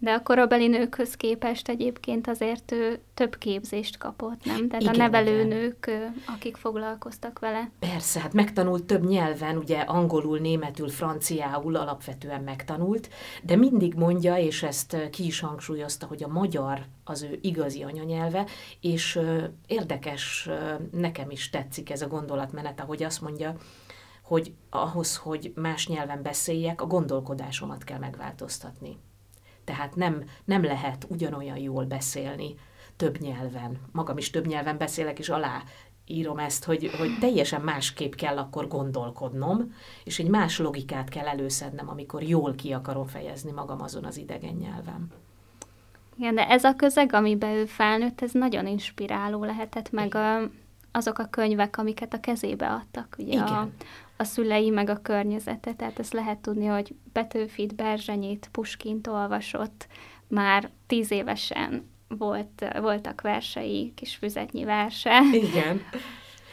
De 0.00 0.12
a 0.12 0.22
korabeli 0.22 0.66
nőkhöz 0.66 1.14
képest 1.14 1.68
egyébként 1.68 2.28
azért 2.28 2.72
ő 2.72 3.00
több 3.14 3.38
képzést 3.38 3.98
kapott, 3.98 4.44
nem? 4.44 4.68
Tehát 4.68 4.82
igen, 4.82 4.94
a 4.94 4.96
nevelőnők, 4.96 5.90
akik 6.26 6.56
foglalkoztak 6.56 7.38
vele. 7.38 7.70
Persze, 7.78 8.20
hát 8.20 8.32
megtanult 8.32 8.84
több 8.84 9.04
nyelven, 9.04 9.56
ugye 9.56 9.78
angolul, 9.78 10.38
németül, 10.38 10.88
franciául 10.88 11.76
alapvetően 11.76 12.42
megtanult, 12.42 13.08
de 13.42 13.56
mindig 13.56 13.94
mondja, 13.94 14.36
és 14.36 14.62
ezt 14.62 14.96
ki 15.10 15.24
is 15.24 15.40
hangsúlyozta, 15.40 16.06
hogy 16.06 16.22
a 16.22 16.28
magyar 16.28 16.84
az 17.04 17.22
ő 17.22 17.38
igazi 17.40 17.82
anyanyelve, 17.82 18.46
és 18.80 19.20
érdekes, 19.66 20.48
nekem 20.92 21.30
is 21.30 21.50
tetszik 21.50 21.90
ez 21.90 22.02
a 22.02 22.08
gondolatmenet, 22.08 22.80
ahogy 22.80 23.02
azt 23.02 23.20
mondja, 23.20 23.54
hogy 24.22 24.52
ahhoz, 24.70 25.16
hogy 25.16 25.52
más 25.54 25.88
nyelven 25.88 26.22
beszéljek, 26.22 26.82
a 26.82 26.86
gondolkodásomat 26.86 27.84
kell 27.84 27.98
megváltoztatni. 27.98 28.96
Tehát 29.68 29.96
nem, 29.96 30.24
nem 30.44 30.64
lehet 30.64 31.06
ugyanolyan 31.08 31.56
jól 31.56 31.84
beszélni 31.84 32.54
több 32.96 33.18
nyelven. 33.18 33.78
Magam 33.92 34.18
is 34.18 34.30
több 34.30 34.46
nyelven 34.46 34.78
beszélek, 34.78 35.18
és 35.18 35.28
alá 35.28 35.62
írom 36.06 36.38
ezt, 36.38 36.64
hogy, 36.64 36.90
hogy 36.98 37.18
teljesen 37.20 37.60
másképp 37.60 38.12
kell 38.12 38.36
akkor 38.36 38.68
gondolkodnom, 38.68 39.74
és 40.04 40.18
egy 40.18 40.28
más 40.28 40.58
logikát 40.58 41.08
kell 41.08 41.26
előszednem, 41.26 41.88
amikor 41.88 42.22
jól 42.22 42.54
ki 42.54 42.72
akarom 42.72 43.06
fejezni 43.06 43.50
magam 43.50 43.82
azon 43.82 44.04
az 44.04 44.16
idegen 44.16 44.54
nyelven. 44.54 45.12
Igen, 46.18 46.34
de 46.34 46.48
ez 46.48 46.64
a 46.64 46.74
közeg, 46.76 47.12
amiben 47.12 47.50
ő 47.50 47.64
felnőtt, 47.64 48.20
ez 48.20 48.32
nagyon 48.32 48.66
inspiráló 48.66 49.44
lehetett, 49.44 49.90
meg 49.90 50.14
a, 50.14 50.40
azok 50.92 51.18
a 51.18 51.28
könyvek, 51.30 51.78
amiket 51.78 52.14
a 52.14 52.20
kezébe 52.20 52.70
adtak. 52.70 53.16
Ugye 53.18 53.32
Igen. 53.32 53.46
A, 53.46 53.68
a 54.20 54.24
szülei, 54.24 54.70
meg 54.70 54.88
a 54.88 55.02
környezete. 55.02 55.74
Tehát 55.74 55.98
ezt 55.98 56.12
lehet 56.12 56.38
tudni, 56.38 56.66
hogy 56.66 56.94
Petőfit, 57.12 57.74
Berzsenyét, 57.74 58.48
Puskint 58.52 59.06
olvasott, 59.06 59.86
már 60.28 60.70
tíz 60.86 61.10
évesen 61.10 61.90
volt, 62.08 62.64
voltak 62.80 63.20
versei, 63.20 63.92
kis 63.94 64.16
füzetnyi 64.16 64.64
verse. 64.64 65.20
Igen. 65.32 65.80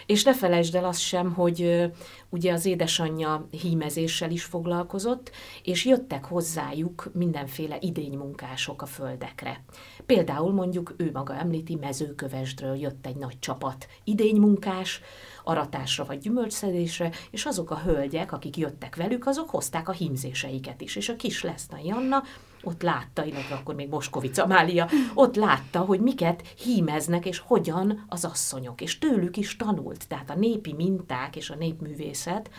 És 0.06 0.24
ne 0.24 0.34
felejtsd 0.34 0.76
el 0.76 0.86
azt 0.86 1.00
sem, 1.00 1.34
hogy 1.34 1.90
ugye 2.30 2.54
az 2.54 2.66
édesanyja 2.66 3.48
hímezéssel 3.62 4.32
is 4.32 4.44
foglalkozott, 4.44 5.32
és 5.64 5.86
jöttek 5.86 6.26
hozzájuk 6.26 7.10
mindenféle 7.14 7.78
idénymunkások 7.80 8.82
a 8.82 8.86
földekre. 8.86 9.64
Például 10.06 10.54
mondjuk 10.54 10.94
ő 10.98 11.10
maga 11.14 11.36
említi, 11.36 11.76
mezőkövesdről 11.76 12.76
jött 12.76 13.06
egy 13.06 13.16
nagy 13.16 13.40
csapat 13.40 13.88
idénymunkás, 14.04 15.02
aratásra 15.46 16.06
vagy 16.06 16.18
gyümölcsszedésre, 16.20 17.12
és 17.32 17.46
azok 17.46 17.72
a 17.72 17.80
hölgyek, 17.80 18.32
akik 18.32 18.58
jöttek 18.58 18.96
velük, 18.96 19.26
azok 19.26 19.50
hozták 19.50 19.90
a 19.90 19.92
hímzéseiket 19.92 20.82
is. 20.82 20.96
És 20.96 21.10
a 21.10 21.16
kis 21.16 21.44
Lesznai 21.44 21.92
Anna 21.92 22.24
ott 22.64 22.82
látta, 22.82 23.24
illetve 23.24 23.56
akkor 23.56 23.76
még 23.76 23.90
Moskovic 23.90 24.38
Amália, 24.38 24.90
ott 25.14 25.36
látta, 25.36 25.80
hogy 25.80 26.00
miket 26.00 26.48
hímeznek, 26.48 27.26
és 27.26 27.40
hogyan 27.40 28.06
az 28.08 28.26
asszonyok, 28.26 28.82
és 28.82 28.98
tőlük 28.98 29.38
is 29.38 29.56
tanult. 29.56 30.08
Tehát 30.08 30.30
a 30.30 30.36
népi 30.36 30.74
minták 30.74 31.36
és 31.36 31.50
a 31.50 31.56
népművészet, 31.56 32.50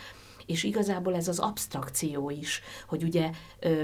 és 0.45 0.63
igazából 0.63 1.15
ez 1.15 1.27
az 1.27 1.39
abstrakció 1.39 2.29
is, 2.29 2.61
hogy 2.87 3.03
ugye 3.03 3.29
ö, 3.59 3.81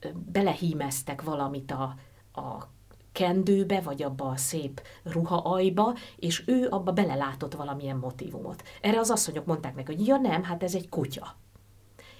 ö, 0.00 0.08
belehímeztek 0.32 1.22
valamit 1.22 1.70
a, 1.70 1.94
a 2.40 2.68
kendőbe, 3.12 3.80
vagy 3.80 4.02
abba 4.02 4.28
a 4.28 4.36
szép 4.36 4.82
ruhaajba, 5.02 5.96
és 6.16 6.42
ő 6.46 6.66
abba 6.70 6.92
belelátott 6.92 7.54
valamilyen 7.54 7.96
motivumot. 7.96 8.62
Erre 8.80 8.98
az 8.98 9.10
asszonyok 9.10 9.46
mondták 9.46 9.74
neki, 9.74 9.94
hogy 9.94 10.06
ja 10.06 10.16
nem, 10.16 10.42
hát 10.42 10.62
ez 10.62 10.74
egy 10.74 10.88
kutya. 10.88 11.36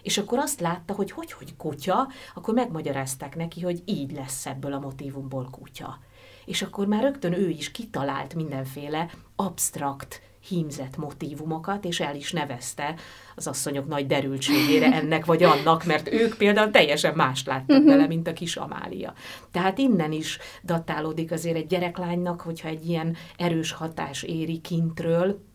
És 0.02 0.18
akkor 0.18 0.38
azt 0.38 0.60
látta, 0.60 0.94
hogy 0.94 1.10
hogy, 1.10 1.32
hogy 1.32 1.56
kutya, 1.56 2.08
akkor 2.34 2.54
megmagyarázták 2.54 3.36
neki, 3.36 3.60
hogy 3.60 3.82
így 3.84 4.12
lesz 4.12 4.46
ebből 4.46 4.72
a 4.72 4.78
motivumból 4.78 5.48
kutya. 5.50 5.98
És 6.44 6.62
akkor 6.62 6.86
már 6.86 7.02
rögtön 7.02 7.32
ő 7.32 7.48
is 7.48 7.70
kitalált 7.70 8.34
mindenféle 8.34 9.10
abstrakt, 9.36 10.22
hímzett 10.48 10.96
motivumokat, 10.96 11.84
és 11.84 12.00
el 12.00 12.16
is 12.16 12.32
nevezte 12.32 12.94
az 13.34 13.46
asszonyok 13.46 13.88
nagy 13.88 14.06
derültségére 14.06 14.92
ennek 14.92 15.24
vagy 15.24 15.42
annak, 15.42 15.84
mert 15.84 16.12
ők 16.12 16.36
például 16.36 16.70
teljesen 16.70 17.14
mást 17.14 17.46
láttak 17.46 17.76
uh-huh. 17.76 17.86
bele, 17.86 18.06
mint 18.06 18.28
a 18.28 18.32
kis 18.32 18.56
Amália. 18.56 19.14
Tehát 19.52 19.78
innen 19.78 20.12
is 20.12 20.38
datálódik 20.62 21.32
azért 21.32 21.56
egy 21.56 21.66
gyereklánynak, 21.66 22.40
hogyha 22.40 22.68
egy 22.68 22.88
ilyen 22.88 23.16
erős 23.36 23.72
hatás 23.72 24.22
éri 24.22 24.60
kintről, 24.60 25.48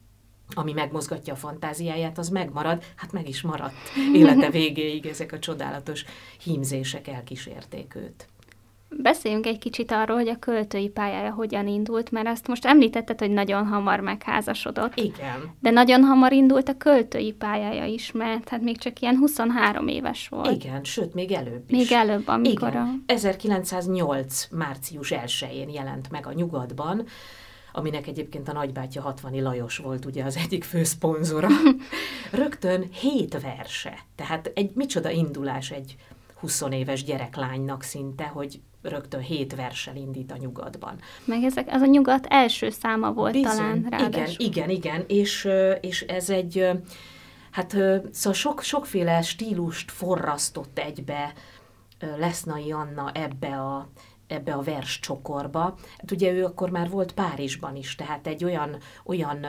ami 0.49 0.73
megmozgatja 0.73 1.33
a 1.33 1.37
fantáziáját, 1.37 2.17
az 2.17 2.29
megmarad, 2.29 2.83
hát 2.95 3.11
meg 3.11 3.27
is 3.27 3.41
maradt 3.41 3.75
élete 4.13 4.49
végéig 4.49 5.05
ezek 5.05 5.31
a 5.31 5.39
csodálatos 5.39 6.05
hímzések 6.43 7.07
elkísérték 7.07 7.95
őt. 7.95 8.27
Beszéljünk 8.89 9.45
egy 9.45 9.57
kicsit 9.57 9.91
arról, 9.91 10.17
hogy 10.17 10.27
a 10.27 10.39
költői 10.39 10.89
pályája 10.89 11.31
hogyan 11.31 11.67
indult, 11.67 12.11
mert 12.11 12.27
azt 12.27 12.47
most 12.47 12.65
említetted, 12.65 13.19
hogy 13.19 13.31
nagyon 13.31 13.67
hamar 13.67 13.99
megházasodott. 13.99 14.95
Igen. 14.95 15.55
De 15.59 15.69
nagyon 15.69 16.03
hamar 16.03 16.31
indult 16.33 16.69
a 16.69 16.77
költői 16.77 17.31
pályája 17.31 17.85
is, 17.85 18.11
mert 18.11 18.49
hát 18.49 18.61
még 18.61 18.77
csak 18.77 18.99
ilyen 18.99 19.17
23 19.17 19.87
éves 19.87 20.27
volt. 20.27 20.63
Igen, 20.63 20.83
sőt, 20.83 21.13
még 21.13 21.31
előbb 21.31 21.63
is. 21.67 21.77
Még 21.77 21.91
előbb, 21.91 22.27
amikor 22.27 22.67
Igen. 22.67 23.03
a... 23.07 23.11
1908. 23.11 24.47
március 24.51 25.13
1-én 25.15 25.69
jelent 25.69 26.11
meg 26.11 26.27
a 26.27 26.33
Nyugatban, 26.33 27.05
aminek 27.71 28.07
egyébként 28.07 28.47
a 28.47 28.53
nagybátyja 28.53 29.01
60 29.01 29.41
Lajos 29.41 29.77
volt 29.77 30.05
ugye 30.05 30.23
az 30.23 30.37
egyik 30.37 30.63
főszponzora. 30.63 31.47
Rögtön 32.31 32.85
hét 32.91 33.41
verse. 33.41 33.99
Tehát 34.15 34.51
egy 34.55 34.71
micsoda 34.73 35.09
indulás 35.09 35.71
egy 35.71 35.95
20 36.45 36.61
éves 36.71 37.03
gyereklánynak 37.03 37.83
szinte, 37.83 38.23
hogy 38.23 38.59
rögtön 38.81 39.21
hét 39.21 39.55
versel 39.55 39.95
indít 39.95 40.31
a 40.31 40.37
nyugatban. 40.37 40.99
Meg 41.25 41.43
ezek, 41.43 41.67
az 41.71 41.81
a 41.81 41.85
nyugat 41.85 42.25
első 42.25 42.69
száma 42.69 43.11
volt 43.11 43.31
Bizony, 43.31 43.55
talán 43.55 43.85
ráadásul. 43.89 44.45
Igen, 44.45 44.69
igen, 44.69 44.69
igen, 44.69 45.03
és, 45.07 45.47
és 45.81 46.01
ez 46.01 46.29
egy, 46.29 46.69
hát 47.51 47.71
szóval 48.11 48.33
sok, 48.33 48.61
sokféle 48.61 49.21
stílust 49.21 49.91
forrasztott 49.91 50.79
egybe 50.79 51.33
Lesznai 52.17 52.71
Anna 52.71 53.11
ebbe 53.11 53.61
a, 53.61 53.89
ebbe 54.27 54.53
a 54.53 54.61
vers 54.61 54.99
csokorba. 54.99 55.77
Hát 55.97 56.11
ugye 56.11 56.31
ő 56.31 56.45
akkor 56.45 56.69
már 56.69 56.89
volt 56.89 57.13
Párizsban 57.13 57.75
is, 57.75 57.95
tehát 57.95 58.27
egy 58.27 58.43
olyan, 58.43 58.77
olyan 59.05 59.45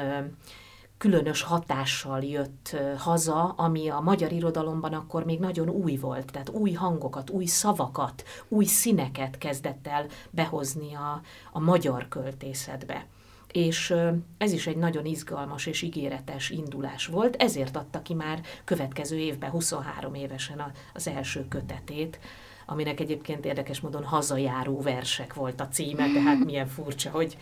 különös 0.99 1.43
hatással 1.43 2.23
jött 2.23 2.77
haza, 2.99 3.45
ami 3.45 3.89
a 3.89 4.01
magyar 4.01 4.33
irodalomban 4.33 4.93
akkor 4.93 5.25
még 5.25 5.39
nagyon 5.39 5.69
új 5.69 5.97
volt, 5.97 6.33
tehát 6.33 6.49
új 6.49 6.73
hangokat, 6.73 7.31
új 7.31 7.45
szavakat, 7.45 8.25
új 8.49 8.65
színeket 8.65 9.39
kezdett 9.39 9.87
el 9.87 10.07
behozni 10.31 10.95
a, 10.95 11.21
a 11.53 11.61
magyar 11.61 12.09
költészetbe. 12.09 13.07
És 13.53 13.95
ez 14.39 14.53
is 14.53 14.67
egy 14.67 14.77
nagyon 14.77 15.05
izgalmas 15.05 15.67
és 15.67 15.83
ígéretes 15.83 16.51
indulás 16.51 17.07
volt, 17.07 17.37
ezért 17.37 17.77
adta 17.77 18.03
ki 18.03 18.15
már 18.15 18.41
következő 18.65 19.17
évben, 19.17 19.51
23 19.51 20.15
évesen 20.15 20.73
az 20.95 21.09
első 21.09 21.49
kötetét, 21.49 22.19
aminek 22.67 23.01
egyébként 23.01 23.45
érdekes 23.45 23.81
módon 23.81 24.05
hazajáró 24.05 24.81
versek 24.81 25.35
volt 25.35 25.61
a 25.61 25.69
címe, 25.69 26.13
tehát 26.13 26.45
milyen 26.45 26.67
furcsa, 26.67 27.11
hogy 27.11 27.37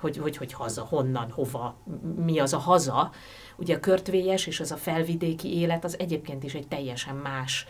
hogy, 0.00 0.16
hogy, 0.16 0.36
hogy 0.36 0.52
haza, 0.52 0.82
honnan, 0.82 1.30
hova, 1.30 1.76
mi 2.16 2.38
az 2.38 2.52
a 2.52 2.58
haza. 2.58 3.10
Ugye 3.56 3.74
a 3.74 3.80
körtvélyes 3.80 4.46
és 4.46 4.60
az 4.60 4.72
a 4.72 4.76
felvidéki 4.76 5.58
élet 5.58 5.84
az 5.84 5.98
egyébként 5.98 6.44
is 6.44 6.54
egy 6.54 6.68
teljesen 6.68 7.16
más, 7.16 7.66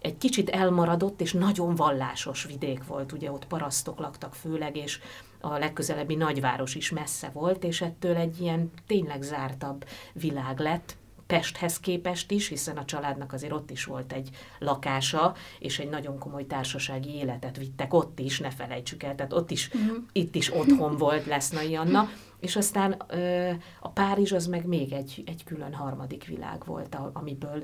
egy 0.00 0.18
kicsit 0.18 0.50
elmaradott 0.50 1.20
és 1.20 1.32
nagyon 1.32 1.74
vallásos 1.74 2.44
vidék 2.44 2.86
volt, 2.86 3.12
ugye 3.12 3.32
ott 3.32 3.46
parasztok 3.46 3.98
laktak 3.98 4.34
főleg, 4.34 4.76
és 4.76 5.00
a 5.40 5.58
legközelebbi 5.58 6.14
nagyváros 6.14 6.74
is 6.74 6.90
messze 6.90 7.30
volt, 7.32 7.64
és 7.64 7.80
ettől 7.80 8.16
egy 8.16 8.40
ilyen 8.40 8.70
tényleg 8.86 9.22
zártabb 9.22 9.84
világ 10.12 10.58
lett, 10.58 10.96
Pesthez 11.30 11.80
képest 11.80 12.30
is, 12.30 12.48
hiszen 12.48 12.76
a 12.76 12.84
családnak 12.84 13.32
azért 13.32 13.52
ott 13.52 13.70
is 13.70 13.84
volt 13.84 14.12
egy 14.12 14.28
lakása, 14.58 15.34
és 15.58 15.78
egy 15.78 15.88
nagyon 15.88 16.18
komoly 16.18 16.46
társasági 16.46 17.14
életet 17.14 17.56
vittek 17.56 17.94
ott 17.94 18.18
is, 18.18 18.38
ne 18.38 18.50
felejtsük 18.50 19.02
el, 19.02 19.14
tehát 19.14 19.32
ott 19.32 19.50
is, 19.50 19.70
uh-huh. 19.74 19.96
itt 20.12 20.34
is 20.34 20.54
otthon 20.54 20.96
volt 20.96 21.26
Lesznai 21.26 21.76
Anna, 21.76 22.08
és 22.40 22.56
aztán 22.56 23.02
ö, 23.08 23.50
a 23.80 23.88
Párizs 23.88 24.32
az 24.32 24.46
meg 24.46 24.66
még 24.66 24.92
egy, 24.92 25.22
egy 25.26 25.44
külön 25.44 25.74
harmadik 25.74 26.24
világ 26.24 26.62
volt, 26.64 26.96
amiből 27.12 27.62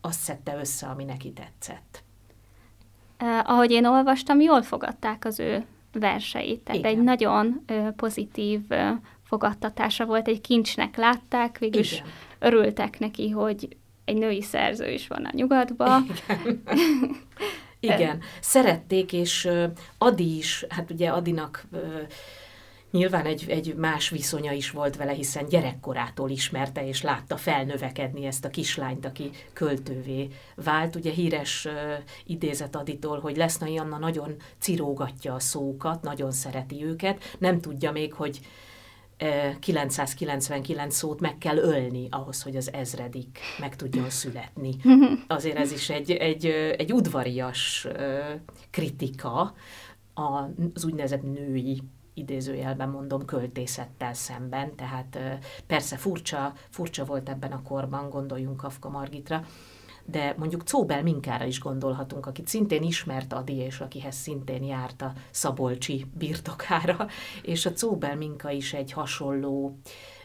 azt 0.00 0.20
szedte 0.20 0.56
össze, 0.58 0.86
ami 0.86 1.04
neki 1.04 1.32
tetszett. 1.32 2.02
Uh, 3.22 3.50
ahogy 3.50 3.70
én 3.70 3.86
olvastam, 3.86 4.40
jól 4.40 4.62
fogadták 4.62 5.24
az 5.24 5.38
ő 5.38 5.64
verseit. 5.92 6.60
Tehát 6.60 6.80
Igen. 6.80 6.90
egy 6.90 7.02
nagyon 7.02 7.64
uh, 7.68 7.88
pozitív 7.90 8.60
uh, 8.68 8.88
fogadtatása 9.22 10.04
volt, 10.06 10.28
egy 10.28 10.40
kincsnek 10.40 10.96
látták, 10.96 11.58
végülis 11.58 11.92
Igen 11.92 12.06
örültek 12.38 12.98
neki, 12.98 13.30
hogy 13.30 13.76
egy 14.04 14.16
női 14.16 14.42
szerző 14.42 14.90
is 14.90 15.06
van 15.06 15.24
a 15.24 15.30
nyugatban. 15.32 16.06
Igen. 16.28 16.62
Igen, 17.98 18.20
szerették, 18.40 19.12
és 19.12 19.48
Adi 19.98 20.36
is, 20.36 20.64
hát 20.68 20.90
ugye 20.90 21.08
Adinak 21.08 21.66
nyilván 22.90 23.26
egy, 23.26 23.44
egy 23.48 23.74
más 23.74 24.08
viszonya 24.08 24.52
is 24.52 24.70
volt 24.70 24.96
vele, 24.96 25.12
hiszen 25.12 25.48
gyerekkorától 25.48 26.30
ismerte 26.30 26.86
és 26.86 27.02
látta 27.02 27.36
felnövekedni 27.36 28.26
ezt 28.26 28.44
a 28.44 28.50
kislányt, 28.50 29.06
aki 29.06 29.30
költővé 29.52 30.28
vált. 30.54 30.96
Ugye 30.96 31.10
híres 31.10 31.64
uh, 31.64 31.72
idézet 32.26 32.76
Aditól, 32.76 33.20
hogy 33.20 33.36
Lesznai 33.36 33.78
Anna 33.78 33.98
nagyon 33.98 34.34
cirógatja 34.58 35.34
a 35.34 35.40
szókat, 35.40 36.02
nagyon 36.02 36.30
szereti 36.30 36.84
őket, 36.84 37.36
nem 37.38 37.60
tudja 37.60 37.92
még, 37.92 38.12
hogy 38.12 38.40
999 39.60 40.94
szót 40.94 41.20
meg 41.20 41.38
kell 41.38 41.56
ölni 41.56 42.08
ahhoz, 42.10 42.42
hogy 42.42 42.56
az 42.56 42.72
ezredik 42.72 43.38
meg 43.60 43.76
tudjon 43.76 44.10
születni. 44.10 44.76
Azért 45.26 45.56
ez 45.56 45.72
is 45.72 45.90
egy, 45.90 46.10
egy, 46.10 46.46
egy 46.76 46.92
udvarias 46.92 47.86
kritika. 48.70 49.54
Az 50.74 50.84
úgynevezett 50.84 51.22
női 51.22 51.82
idézőjelben 52.14 52.88
mondom, 52.88 53.24
költészettel 53.24 54.14
szemben, 54.14 54.74
tehát 54.76 55.18
persze 55.66 55.96
furcsa, 55.96 56.52
furcsa 56.70 57.04
volt 57.04 57.28
ebben 57.28 57.52
a 57.52 57.62
korban, 57.62 58.10
gondoljunk 58.10 58.56
Kafka 58.56 58.88
Margitra, 58.88 59.44
de 60.06 60.34
mondjuk 60.38 60.62
Cóbel 60.62 61.02
Minkára 61.02 61.44
is 61.44 61.60
gondolhatunk, 61.60 62.26
akit 62.26 62.48
szintén 62.48 62.82
ismert 62.82 63.32
Adi, 63.32 63.54
és 63.54 63.80
akihez 63.80 64.14
szintén 64.14 64.62
járt 64.62 65.02
a 65.02 65.12
Szabolcsi 65.30 66.06
birtokára, 66.14 67.06
és 67.42 67.66
a 67.66 67.72
Cóbel 67.72 68.16
Minka 68.16 68.50
is 68.50 68.72
egy 68.72 68.92
hasonló 68.92 69.78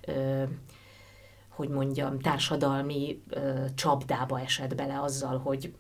ö, 0.08 0.44
hogy 1.48 1.70
mondjam, 1.70 2.20
társadalmi 2.20 3.22
ö, 3.30 3.66
csapdába 3.76 4.40
esett 4.40 4.76
bele 4.76 5.02
azzal, 5.02 5.38
hogy 5.38 5.74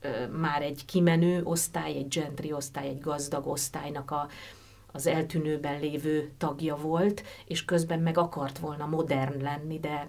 ö, 0.00 0.26
már 0.26 0.62
egy 0.62 0.84
kimenő 0.84 1.42
osztály, 1.44 1.96
egy 1.96 2.08
gentry 2.08 2.52
osztály, 2.52 2.88
egy 2.88 3.00
gazdag 3.00 3.46
osztálynak 3.46 4.10
a, 4.10 4.28
az 4.92 5.06
eltűnőben 5.06 5.80
lévő 5.80 6.32
tagja 6.38 6.76
volt, 6.76 7.22
és 7.46 7.64
közben 7.64 8.00
meg 8.00 8.18
akart 8.18 8.58
volna 8.58 8.86
modern 8.86 9.42
lenni, 9.42 9.78
de 9.80 10.08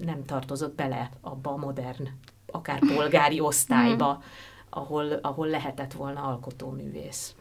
nem 0.00 0.24
tartozott 0.24 0.74
bele 0.74 1.10
abba 1.20 1.50
a 1.50 1.56
modern 1.56 2.08
akár 2.52 2.78
polgári 2.94 3.40
osztályba, 3.50 4.22
ahol, 4.70 5.12
ahol 5.22 5.46
lehetett 5.46 5.92
volna 5.92 6.22
alkotóművész. 6.22 7.34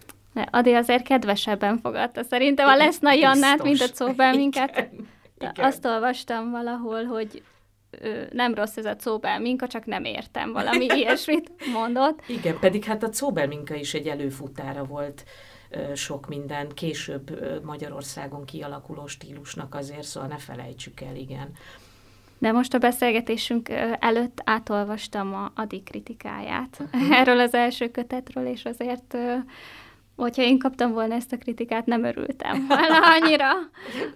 Adi 0.52 0.74
azért 0.74 1.04
kedvesebben 1.04 1.78
fogadta 1.78 2.24
szerintem 2.24 2.68
a 2.68 2.76
Lesznai 2.76 3.24
Annát, 3.24 3.64
mint 3.64 3.82
a 3.82 3.88
Cóbelminket. 3.90 4.70
Igen, 4.70 5.08
igen. 5.38 5.66
Azt 5.66 5.86
olvastam 5.86 6.52
valahol, 6.52 7.04
hogy 7.04 7.44
ö, 7.92 8.24
nem 8.32 8.54
rossz 8.54 8.78
ez 8.78 8.86
a 8.86 8.96
Cóbelminka, 8.96 9.68
csak 9.68 9.86
nem 9.86 10.04
értem 10.04 10.52
valami 10.52 10.86
ilyesmit 10.98 11.52
mondott. 11.74 12.22
Igen, 12.28 12.60
pedig 12.60 12.84
hát 12.84 13.04
a 13.04 13.10
Cóbelminka 13.10 13.76
is 13.76 13.94
egy 13.94 14.08
előfutára 14.08 14.84
volt 14.84 15.24
ö, 15.70 15.96
sok 15.96 16.28
minden, 16.28 16.70
később 16.70 17.42
ö, 17.42 17.60
Magyarországon 17.64 18.46
kialakuló 18.46 19.08
stílusnak 19.08 19.76
azért, 19.76 20.04
szóval 20.04 20.30
ne 20.30 20.38
felejtsük 20.38 21.02
el, 21.02 21.16
igen. 21.16 21.52
De 22.42 22.52
most 22.52 22.74
a 22.74 22.78
beszélgetésünk 22.78 23.70
előtt 24.00 24.42
átolvastam 24.44 25.34
a 25.34 25.52
Adi 25.56 25.82
kritikáját 25.84 26.82
erről 27.20 27.40
az 27.40 27.54
első 27.54 27.92
kötetről, 27.92 28.46
és 28.46 28.66
azért, 28.66 29.18
hogyha 30.16 30.42
én 30.42 30.60
kaptam 30.60 30.92
volna 30.92 31.16
ezt 31.16 31.34
a 31.34 31.38
kritikát, 31.38 31.86
nem 31.86 32.04
örültem 32.04 32.66
volna 32.68 32.98
annyira. 33.20 33.50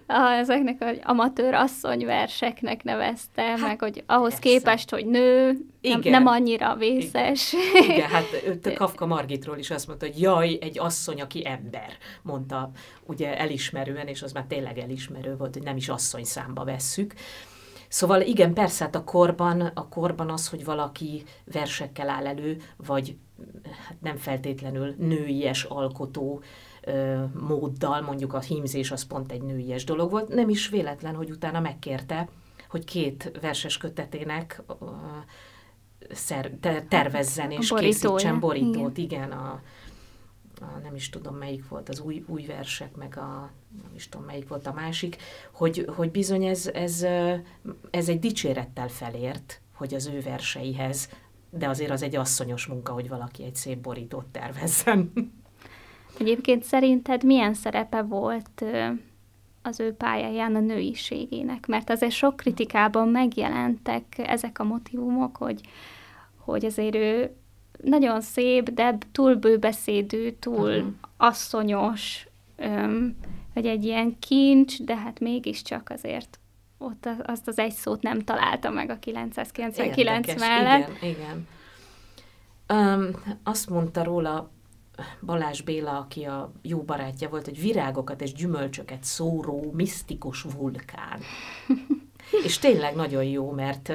A, 0.06 0.30
ezeknek 0.32 0.76
az 0.80 0.96
amatőr 1.02 1.54
asszonyverseknek 1.54 2.82
nevezte, 2.82 3.56
meg 3.56 3.80
hogy 3.80 4.02
ahhoz 4.06 4.28
persze. 4.40 4.48
képest, 4.48 4.90
hogy 4.90 5.06
nő, 5.06 5.46
nem, 5.80 5.98
Igen. 5.98 6.12
nem 6.12 6.26
annyira 6.26 6.74
vészes. 6.76 7.54
Igen, 7.88 8.08
hát 8.16 8.42
ő- 8.46 8.72
Kafka 8.72 9.06
Margitról 9.06 9.58
is 9.58 9.70
azt 9.70 9.86
mondta, 9.86 10.06
hogy 10.06 10.20
jaj, 10.20 10.58
egy 10.60 10.78
asszony, 10.78 11.20
aki 11.20 11.46
ember, 11.46 11.90
mondta 12.22 12.70
ugye 13.04 13.38
elismerően, 13.38 14.06
és 14.06 14.22
az 14.22 14.32
már 14.32 14.44
tényleg 14.48 14.78
elismerő 14.78 15.36
volt, 15.36 15.54
hogy 15.54 15.64
nem 15.64 15.76
is 15.76 15.88
asszony 15.88 16.24
számba 16.24 16.64
vesszük. 16.64 17.14
Szóval 17.88 18.20
igen, 18.20 18.54
persze, 18.54 18.84
hát 18.84 18.94
a 18.94 19.04
korban, 19.04 19.60
a 19.60 19.88
korban 19.88 20.30
az, 20.30 20.48
hogy 20.48 20.64
valaki 20.64 21.24
versekkel 21.44 22.08
áll 22.08 22.26
elő, 22.26 22.56
vagy 22.76 23.16
hát 23.86 23.96
nem 24.00 24.16
feltétlenül 24.16 24.94
nőies 24.98 25.64
alkotó 25.64 26.42
ö, 26.82 27.24
móddal, 27.48 28.00
mondjuk 28.00 28.32
a 28.32 28.40
hímzés 28.40 28.90
az 28.90 29.06
pont 29.06 29.32
egy 29.32 29.42
nőies 29.42 29.84
dolog 29.84 30.10
volt, 30.10 30.28
nem 30.28 30.48
is 30.48 30.68
véletlen, 30.68 31.14
hogy 31.14 31.30
utána 31.30 31.60
megkérte, 31.60 32.28
hogy 32.68 32.84
két 32.84 33.32
verses 33.40 33.76
kötetének 33.76 34.62
ö, 34.68 34.84
szer, 36.10 36.50
ter, 36.60 36.82
tervezzen 36.88 37.50
és 37.50 37.68
borítója, 37.68 37.90
készítsen 37.90 38.40
borítót, 38.40 38.96
igen, 38.96 39.22
igen 39.22 39.30
a, 39.38 39.60
a, 40.60 40.78
nem 40.82 40.94
is 40.94 41.10
tudom 41.10 41.36
melyik 41.36 41.68
volt 41.68 41.88
az 41.88 42.00
új, 42.00 42.24
új 42.26 42.44
versek, 42.44 42.96
meg 42.96 43.16
a 43.18 43.50
nem 43.82 43.94
is 43.94 44.08
tudom 44.08 44.26
melyik 44.26 44.48
volt 44.48 44.66
a 44.66 44.72
másik, 44.72 45.16
hogy, 45.52 45.86
hogy 45.96 46.10
bizony 46.10 46.44
ez, 46.44 46.66
ez, 46.66 47.06
ez 47.90 48.08
egy 48.08 48.18
dicsérettel 48.18 48.88
felért, 48.88 49.60
hogy 49.74 49.94
az 49.94 50.06
ő 50.06 50.20
verseihez, 50.20 51.08
de 51.50 51.68
azért 51.68 51.90
az 51.90 52.02
egy 52.02 52.16
asszonyos 52.16 52.66
munka, 52.66 52.92
hogy 52.92 53.08
valaki 53.08 53.44
egy 53.44 53.54
szép 53.54 53.78
borítót 53.78 54.26
tervezzen. 54.26 55.12
Egyébként 56.18 56.62
szerinted 56.62 57.24
milyen 57.24 57.54
szerepe 57.54 58.02
volt 58.02 58.64
az 59.62 59.80
ő 59.80 59.94
pályáján 59.94 60.54
a 60.54 60.60
nőiségének? 60.60 61.66
Mert 61.66 61.90
azért 61.90 62.12
sok 62.12 62.36
kritikában 62.36 63.08
megjelentek 63.08 64.04
ezek 64.16 64.58
a 64.58 64.64
motivumok, 64.64 65.36
hogy, 65.36 65.60
hogy 66.36 66.64
azért 66.64 66.94
ő 66.94 67.36
nagyon 67.82 68.20
szép, 68.20 68.70
de 68.70 68.98
túl 69.12 69.34
bőbeszédű, 69.34 70.30
túl 70.30 70.76
Mhm. 70.76 70.88
asszonyos, 71.16 72.26
öm, 72.56 73.16
hogy 73.54 73.66
egy 73.66 73.84
ilyen 73.84 74.18
kincs, 74.18 74.82
de 74.82 74.96
hát 74.96 75.20
mégiscsak 75.20 75.90
azért 75.90 76.38
ott 76.78 77.08
azt 77.24 77.48
az 77.48 77.58
egy 77.58 77.72
szót 77.72 78.02
nem 78.02 78.20
találta 78.20 78.70
meg 78.70 78.90
a 78.90 78.98
999 78.98 80.26
Érdekes, 80.26 80.48
mellett. 80.48 80.88
Igen, 81.02 81.10
igen. 81.10 81.46
Um, 82.68 83.36
azt 83.42 83.70
mondta 83.70 84.04
róla 84.04 84.50
Balázs 85.22 85.60
Béla, 85.60 85.98
aki 85.98 86.24
a 86.24 86.52
jó 86.62 86.82
barátja 86.82 87.28
volt, 87.28 87.44
hogy 87.44 87.60
virágokat 87.60 88.20
és 88.20 88.32
gyümölcsöket 88.32 89.04
szóró, 89.04 89.70
misztikus 89.74 90.42
vulkán. 90.42 91.20
és 92.46 92.58
tényleg 92.58 92.94
nagyon 92.94 93.24
jó, 93.24 93.50
mert 93.50 93.92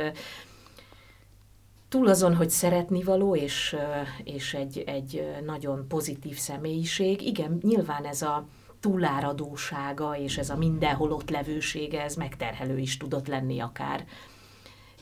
túl 1.91 2.07
azon, 2.07 2.35
hogy 2.35 2.49
szeretni 2.49 3.03
való, 3.03 3.35
és, 3.35 3.75
és 4.23 4.53
egy, 4.53 4.83
egy 4.85 5.27
nagyon 5.45 5.87
pozitív 5.87 6.37
személyiség, 6.37 7.21
igen, 7.21 7.57
nyilván 7.61 8.05
ez 8.05 8.21
a 8.21 8.45
túláradósága, 8.79 10.17
és 10.17 10.37
ez 10.37 10.49
a 10.49 10.57
mindenhol 10.57 11.11
ott 11.11 11.29
levősége, 11.29 12.01
ez 12.01 12.15
megterhelő 12.15 12.77
is 12.77 12.97
tudott 12.97 13.27
lenni 13.27 13.59
akár 13.59 14.05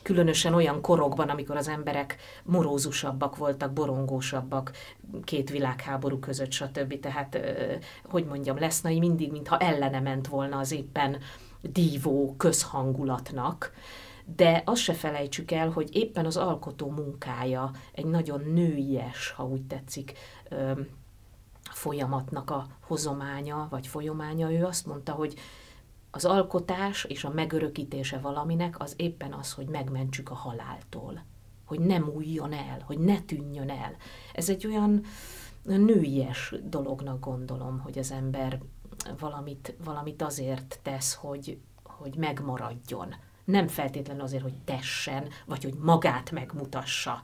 különösen 0.02 0.54
olyan 0.54 0.82
korokban, 0.82 1.30
amikor 1.30 1.58
az 1.58 1.68
emberek 1.68 2.18
morózusabbak 2.44 3.38
voltak, 3.38 3.74
borongósabbak, 3.74 4.72
két 5.24 5.50
világháború 5.50 6.20
között, 6.20 6.52
stb. 6.52 7.00
Tehát, 7.00 7.40
hogy 8.04 8.26
mondjam, 8.26 8.60
Lesznai 8.60 9.00
mindig, 9.00 9.32
mintha 9.32 9.58
ellene 9.58 10.00
ment 10.00 10.28
volna 10.28 10.58
az 10.58 10.72
éppen 10.72 11.18
dívó 11.62 12.36
közhangulatnak, 12.38 13.74
de 14.36 14.62
azt 14.66 14.82
se 14.82 14.94
felejtsük 14.94 15.52
el, 15.52 15.70
hogy 15.70 15.96
éppen 15.96 16.26
az 16.26 16.38
alkotó 16.38 16.90
munkája 16.90 17.72
egy 17.92 18.06
nagyon 18.06 18.42
nőies, 18.54 19.32
ha 19.32 19.46
úgy 19.46 19.64
tetszik, 19.64 20.14
folyamatnak 21.72 22.50
a 22.50 22.68
hozománya, 22.80 23.68
vagy 23.70 23.88
folyamánya. 23.88 24.52
Ő 24.52 24.66
azt 24.66 24.86
mondta, 24.86 25.12
hogy 25.12 25.36
az 26.12 26.26
alkotás 26.26 27.04
és 27.04 27.24
a 27.24 27.30
megörökítése 27.30 28.20
valaminek 28.20 28.80
az 28.80 28.94
éppen 28.98 29.34
az, 29.34 29.54
hogy 29.54 29.68
megmentsük 29.68 30.30
a 30.30 30.34
haláltól. 30.34 31.24
Hogy 31.66 31.80
nem 31.80 32.08
újjon 32.16 32.54
el, 32.54 32.82
hogy 32.86 33.00
ne 33.00 33.22
tűnjön 33.22 33.70
el. 33.70 33.96
Ez 34.34 34.50
egy 34.50 34.68
olyan 34.68 35.04
nőies 35.64 36.54
dolognak 36.64 37.20
gondolom, 37.20 37.80
hogy 37.80 38.00
az 38.00 38.12
ember 38.12 38.62
valamit, 39.20 39.76
valamit 39.84 40.22
azért 40.22 40.80
tesz, 40.82 41.14
hogy, 41.14 41.60
hogy 41.84 42.16
megmaradjon. 42.16 43.16
Nem 43.50 43.68
feltétlenül 43.68 44.24
azért, 44.24 44.44
hogy 44.44 44.56
tessen, 44.66 45.28
vagy 45.46 45.64
hogy 45.64 45.74
magát 45.74 46.32
megmutassa. 46.32 47.24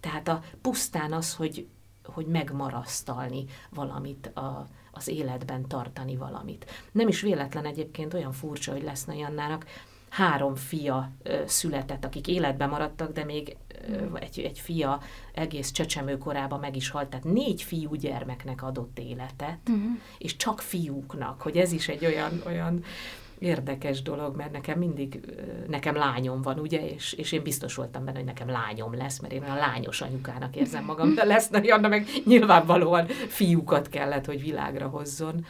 Tehát 0.00 0.28
a 0.28 0.42
pusztán 0.60 1.12
az, 1.12 1.34
hogy, 1.34 1.66
hogy 2.04 2.26
megmarasztalni 2.26 3.44
valamit, 3.70 4.26
a, 4.26 4.66
az 4.90 5.08
életben 5.08 5.68
tartani 5.68 6.16
valamit. 6.16 6.70
Nem 6.92 7.08
is 7.08 7.20
véletlen 7.20 7.64
egyébként 7.64 8.14
olyan 8.14 8.32
furcsa, 8.32 8.72
hogy 8.72 8.82
lesz 8.82 9.06
Jannának 9.06 9.66
három 10.08 10.54
fia 10.54 11.10
ö, 11.22 11.42
született, 11.46 12.04
akik 12.04 12.26
életben 12.28 12.68
maradtak, 12.68 13.12
de 13.12 13.24
még 13.24 13.56
ö, 13.88 14.16
egy, 14.16 14.40
egy 14.40 14.58
fia 14.58 15.00
egész 15.34 15.70
csecsemő 15.70 16.18
korában 16.18 16.60
meg 16.60 16.76
is 16.76 16.88
halt, 16.88 17.08
tehát 17.08 17.24
négy 17.24 17.62
fiú 17.62 17.94
gyermeknek 17.94 18.62
adott 18.62 18.98
életet, 18.98 19.58
uh-huh. 19.68 19.98
és 20.18 20.36
csak 20.36 20.60
fiúknak, 20.60 21.42
hogy 21.42 21.56
ez 21.56 21.72
is 21.72 21.88
egy 21.88 22.04
olyan, 22.04 22.42
olyan 22.46 22.84
érdekes 23.40 24.02
dolog, 24.02 24.36
mert 24.36 24.52
nekem 24.52 24.78
mindig, 24.78 25.20
nekem 25.68 25.94
lányom 25.94 26.42
van, 26.42 26.58
ugye, 26.58 26.88
és, 26.88 27.12
és 27.12 27.32
én 27.32 27.42
biztos 27.42 27.74
voltam 27.74 28.04
benne, 28.04 28.16
hogy 28.16 28.26
nekem 28.26 28.48
lányom 28.48 28.94
lesz, 28.94 29.20
mert 29.20 29.32
én 29.32 29.42
olyan 29.42 29.56
lányos 29.56 30.00
anyukának 30.00 30.56
érzem 30.56 30.84
magam, 30.84 31.14
de 31.14 31.24
lesz 31.24 31.50
Janna 31.62 31.88
meg 31.88 32.06
nyilvánvalóan 32.24 33.06
fiúkat 33.06 33.88
kellett, 33.88 34.24
hogy 34.24 34.42
világra 34.42 34.88
hozzon. 34.88 35.44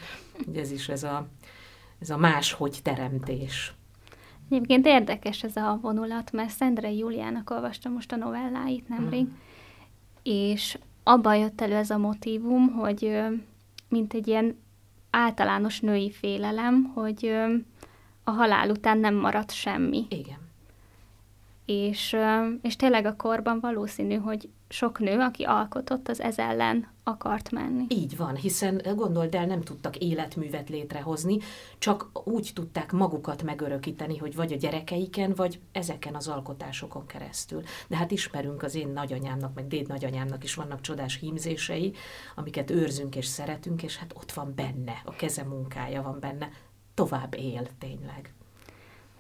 Ugye 0.47 0.61
ez 0.61 0.71
is 0.71 0.89
ez 0.89 1.03
a, 1.03 1.27
ez 2.01 2.11
a 2.11 2.17
máshogy 2.17 2.79
teremtés. 2.83 3.75
Egyébként 4.51 4.87
érdekes 4.87 5.43
ez 5.43 5.57
a 5.57 5.79
vonulat, 5.83 6.33
mert 6.33 6.51
Szendrei 6.51 6.99
Júliának 6.99 7.51
olvastam 7.51 7.93
most 7.93 8.13
a 8.13 8.17
novelláit 8.17 8.89
nemrég, 8.89 9.25
mm. 9.25 9.35
és 10.23 10.79
abban 11.03 11.37
jött 11.37 11.61
elő 11.61 11.75
ez 11.75 11.91
a 11.91 11.99
motívum, 11.99 12.69
hogy 12.69 13.21
mint 13.89 14.15
egy 14.15 14.29
ilyen 14.29 14.57
általános 15.11 15.81
női 15.81 16.11
félelem, 16.11 16.93
hogy 16.95 17.33
a 18.25 18.31
halál 18.31 18.71
után 18.71 18.99
nem 18.99 19.15
marad 19.15 19.51
semmi. 19.51 20.07
Igen. 20.09 20.39
És, 21.65 22.17
és 22.63 22.77
tényleg 22.77 23.05
a 23.05 23.17
korban 23.17 23.61
valószínű, 23.61 24.15
hogy 24.15 24.49
sok 24.73 24.99
nő, 24.99 25.19
aki 25.19 25.43
alkotott, 25.43 26.09
az 26.09 26.21
ez 26.21 26.39
ellen 26.39 26.89
akart 27.05 27.51
menni. 27.51 27.85
Így 27.89 28.17
van, 28.17 28.37
hiszen 28.37 28.83
gondold 28.95 29.35
el, 29.35 29.47
nem 29.47 29.61
tudtak 29.61 29.97
életművet 29.97 30.69
létrehozni, 30.69 31.39
csak 31.79 32.11
úgy 32.25 32.51
tudták 32.55 32.93
magukat 32.93 33.43
megörökíteni, 33.43 34.17
hogy 34.17 34.35
vagy 34.35 34.53
a 34.53 34.57
gyerekeiken, 34.57 35.33
vagy 35.37 35.61
ezeken 35.73 36.15
az 36.15 36.29
alkotásokon 36.29 37.07
keresztül. 37.07 37.63
De 37.89 37.97
hát 37.97 38.11
ismerünk 38.11 38.63
az 38.63 38.75
én 38.75 38.89
nagyanyámnak, 38.89 39.55
meg 39.55 39.67
déd 39.67 39.89
nagyanyámnak 39.89 40.45
is 40.45 40.55
vannak 40.55 40.81
csodás 40.81 41.19
hímzései, 41.19 41.93
amiket 42.35 42.71
őrzünk 42.71 43.17
és 43.17 43.27
szeretünk, 43.27 43.83
és 43.83 43.97
hát 43.97 44.13
ott 44.17 44.33
van 44.33 44.53
benne, 44.55 45.03
a 45.05 45.11
keze 45.13 45.45
munkája 45.45 46.03
van 46.03 46.17
benne, 46.21 46.49
tovább 46.95 47.35
él 47.35 47.67
tényleg. 47.79 48.35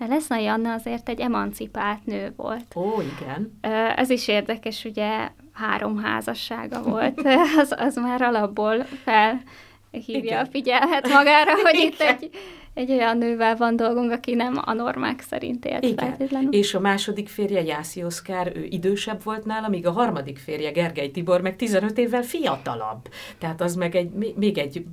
Lesznai 0.08 0.46
Anna 0.46 0.72
azért 0.72 1.08
egy 1.08 1.20
emancipált 1.20 2.04
nő 2.06 2.32
volt. 2.36 2.76
Ó, 2.76 3.00
igen. 3.00 3.58
Ez 3.96 4.10
is 4.10 4.28
érdekes, 4.28 4.84
ugye 4.84 5.30
három 5.60 5.98
házassága 5.98 6.82
volt, 6.82 7.20
az, 7.60 7.74
az 7.76 7.96
már 7.96 8.22
alapból 8.22 8.84
felhívja 9.04 10.20
Igen. 10.22 10.44
a 10.44 10.48
figyelmet 10.50 11.08
magára, 11.08 11.52
hogy 11.62 11.74
itt 11.74 11.94
Igen. 11.94 12.16
egy, 12.20 12.30
Egy 12.74 12.90
olyan 12.90 13.18
nővel 13.18 13.56
van 13.56 13.76
dolgunk, 13.76 14.12
aki 14.12 14.34
nem 14.34 14.60
a 14.64 14.72
normák 14.72 15.20
szerint 15.20 15.64
élt 15.64 15.84
Igen. 15.84 15.96
feltétlenül. 15.96 16.52
És 16.52 16.74
a 16.74 16.80
második 16.80 17.28
férje, 17.28 17.62
Jászi 17.62 18.04
Oszkár, 18.04 18.52
ő 18.56 18.64
idősebb 18.64 19.22
volt 19.22 19.44
nála, 19.44 19.68
míg 19.68 19.86
a 19.86 19.90
harmadik 19.90 20.38
férje, 20.38 20.70
Gergely 20.70 21.10
Tibor, 21.10 21.40
meg 21.40 21.56
15 21.56 21.98
évvel 21.98 22.22
fiatalabb. 22.22 23.08
Tehát 23.38 23.60
az 23.60 23.74
meg 23.74 23.94
egy, 23.94 24.34
még 24.36 24.58
egy 24.58 24.84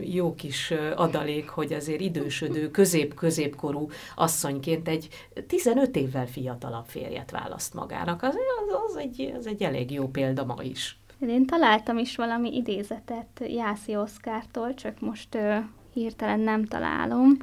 jó 0.00 0.34
kis 0.34 0.72
adalék, 0.94 1.48
hogy 1.48 1.72
azért 1.72 2.00
idősödő, 2.00 2.70
közép-középkorú 2.70 3.88
asszonyként 4.14 4.88
egy 4.88 5.08
15 5.46 5.96
évvel 5.96 6.26
fiatalabb 6.26 6.86
férjet 6.86 7.30
választ 7.30 7.74
magának. 7.74 8.22
Az, 8.22 8.34
az, 8.34 8.74
az, 8.88 8.96
egy, 8.96 9.32
az 9.38 9.46
egy 9.46 9.62
elég 9.62 9.90
jó 9.90 10.08
példa 10.08 10.44
ma 10.44 10.56
is. 10.62 10.96
Én 11.28 11.46
találtam 11.46 11.98
is 11.98 12.16
valami 12.16 12.56
idézetet 12.56 13.42
Jászi 13.46 13.96
Oszkártól, 13.96 14.74
csak 14.74 15.00
most 15.00 15.34
ö, 15.34 15.56
hirtelen 15.92 16.40
nem 16.40 16.64
találom. 16.64 17.36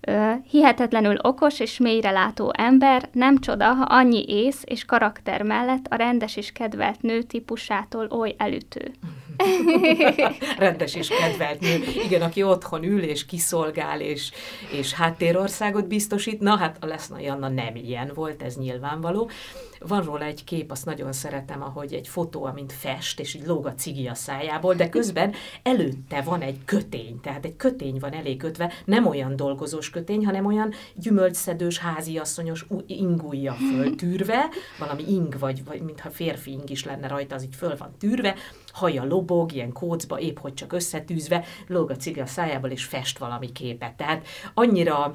Ö, 0.00 0.32
hihetetlenül 0.50 1.16
okos 1.22 1.60
és 1.60 1.78
mélyrelátó 1.78 2.52
ember, 2.56 3.08
nem 3.12 3.38
csoda, 3.38 3.72
ha 3.72 3.84
annyi 3.84 4.24
ész 4.28 4.62
és 4.64 4.84
karakter 4.84 5.42
mellett 5.42 5.86
a 5.86 5.94
rendes 5.94 6.36
és 6.36 6.52
kedvelt 6.52 7.02
nő 7.02 7.22
típusától 7.22 8.06
oly 8.10 8.34
elütő. 8.38 8.92
rendes 10.58 10.94
és 10.94 11.08
kedvelt 11.08 11.60
nő. 11.60 11.84
Igen, 12.04 12.22
aki 12.22 12.42
otthon 12.42 12.84
ül 12.84 13.02
és 13.02 13.26
kiszolgál 13.26 14.00
és, 14.00 14.30
és 14.72 14.92
háttérországot 14.92 15.86
biztosít. 15.86 16.40
Na 16.40 16.56
hát 16.56 16.76
a 16.80 16.86
Lesznai 16.86 17.26
Anna 17.26 17.48
nem 17.48 17.76
ilyen 17.76 18.10
volt, 18.14 18.42
ez 18.42 18.56
nyilvánvaló. 18.56 19.30
Van 19.78 20.02
róla 20.02 20.24
egy 20.24 20.44
kép, 20.44 20.70
azt 20.70 20.84
nagyon 20.84 21.12
szeretem, 21.12 21.62
ahogy 21.62 21.92
egy 21.92 22.08
fotó, 22.08 22.44
amint 22.44 22.72
fest, 22.72 23.20
és 23.20 23.34
így 23.34 23.46
lóg 23.46 23.66
a 23.66 23.74
cigi 23.74 24.06
a 24.06 24.14
szájából, 24.14 24.74
de 24.74 24.88
közben 24.88 25.34
előtte 25.62 26.20
van 26.20 26.40
egy 26.40 26.58
kötény, 26.64 27.20
tehát 27.20 27.44
egy 27.44 27.56
kötény 27.56 27.96
van 28.00 28.12
elékötve, 28.12 28.72
nem 28.84 29.06
olyan 29.06 29.36
dolgozós 29.36 29.90
kötény, 29.90 30.24
hanem 30.24 30.46
olyan 30.46 30.72
gyümölcsszedős, 30.94 31.78
háziasszonyos 31.78 32.66
ingúja 32.86 33.52
föltűrve, 33.52 34.48
valami 34.78 35.02
ing, 35.08 35.38
vagy, 35.38 35.64
vagy 35.64 35.80
mintha 35.80 36.10
férfi 36.10 36.50
ing 36.50 36.70
is 36.70 36.84
lenne 36.84 37.08
rajta, 37.08 37.34
az 37.34 37.42
így 37.42 37.54
föl 37.54 37.76
van 37.76 37.94
tűrve, 37.98 38.34
haja 38.76 39.04
lobog, 39.04 39.52
ilyen 39.52 39.72
kócba, 39.72 40.18
épp 40.18 40.38
hogy 40.38 40.54
csak 40.54 40.72
összetűzve, 40.72 41.44
lóg 41.66 41.90
a 41.90 41.96
cigi 41.96 42.20
a 42.20 42.26
szájából, 42.26 42.70
és 42.70 42.84
fest 42.84 43.18
valami 43.18 43.52
képet. 43.52 43.94
Tehát 43.94 44.26
annyira 44.54 45.14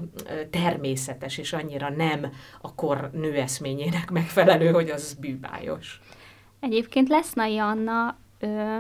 természetes, 0.50 1.38
és 1.38 1.54
annyira 1.54 1.90
nem 1.90 2.32
a 2.62 2.76
kor 2.76 3.10
nőeszményének 3.14 4.12
megfelelő, 4.12 4.72
hogy 4.72 4.90
az 4.90 5.14
bűbájos. 5.14 6.02
Egyébként 6.60 7.10
Lesznai 7.10 7.58
Anna, 7.58 8.18
ö, 8.40 8.78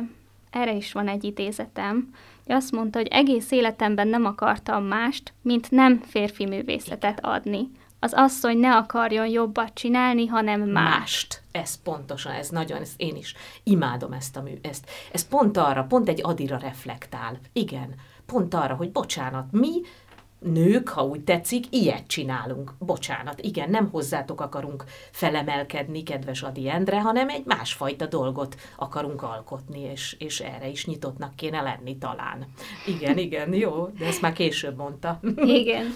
erre 0.49 0.73
is 0.73 0.91
van 0.91 1.07
egy 1.07 1.23
idézetem, 1.23 2.13
azt 2.45 2.71
mondta, 2.71 2.97
hogy 2.97 3.07
egész 3.07 3.51
életemben 3.51 4.07
nem 4.07 4.25
akartam 4.25 4.83
mást, 4.83 5.33
mint 5.41 5.71
nem 5.71 5.99
férfi 5.99 6.45
művészetet 6.45 7.19
adni 7.25 7.69
az 8.03 8.13
asszony 8.13 8.57
ne 8.57 8.75
akarjon 8.75 9.27
jobbat 9.27 9.73
csinálni, 9.73 10.25
hanem 10.25 10.61
mást. 10.61 11.40
Ez 11.51 11.81
pontosan, 11.81 12.31
ez 12.31 12.49
nagyon, 12.49 12.81
ezt 12.81 13.01
én 13.01 13.15
is 13.15 13.35
imádom 13.63 14.13
ezt 14.13 14.37
a 14.37 14.41
mű, 14.41 14.53
ezt. 14.61 14.89
Ez 15.11 15.27
pont 15.27 15.57
arra, 15.57 15.83
pont 15.83 16.09
egy 16.09 16.19
adira 16.23 16.57
reflektál. 16.57 17.39
Igen, 17.53 17.95
pont 18.25 18.53
arra, 18.53 18.75
hogy 18.75 18.91
bocsánat, 18.91 19.51
mi 19.51 19.81
nők, 20.39 20.89
ha 20.89 21.05
úgy 21.05 21.23
tetszik, 21.23 21.65
ilyet 21.69 22.07
csinálunk. 22.07 22.73
Bocsánat, 22.79 23.41
igen, 23.41 23.69
nem 23.69 23.89
hozzátok 23.89 24.41
akarunk 24.41 24.83
felemelkedni, 25.11 26.03
kedves 26.03 26.41
Adi 26.41 26.69
Endre, 26.69 27.01
hanem 27.01 27.29
egy 27.29 27.45
másfajta 27.45 28.05
dolgot 28.05 28.55
akarunk 28.75 29.21
alkotni, 29.21 29.79
és, 29.79 30.15
és 30.19 30.39
erre 30.39 30.67
is 30.67 30.85
nyitottnak 30.85 31.35
kéne 31.35 31.61
lenni 31.61 31.97
talán. 31.97 32.45
Igen, 32.87 33.17
igen, 33.17 33.53
jó, 33.53 33.87
de 33.97 34.05
ezt 34.05 34.21
már 34.21 34.33
később 34.33 34.77
mondta. 34.77 35.19
Igen. 35.35 35.95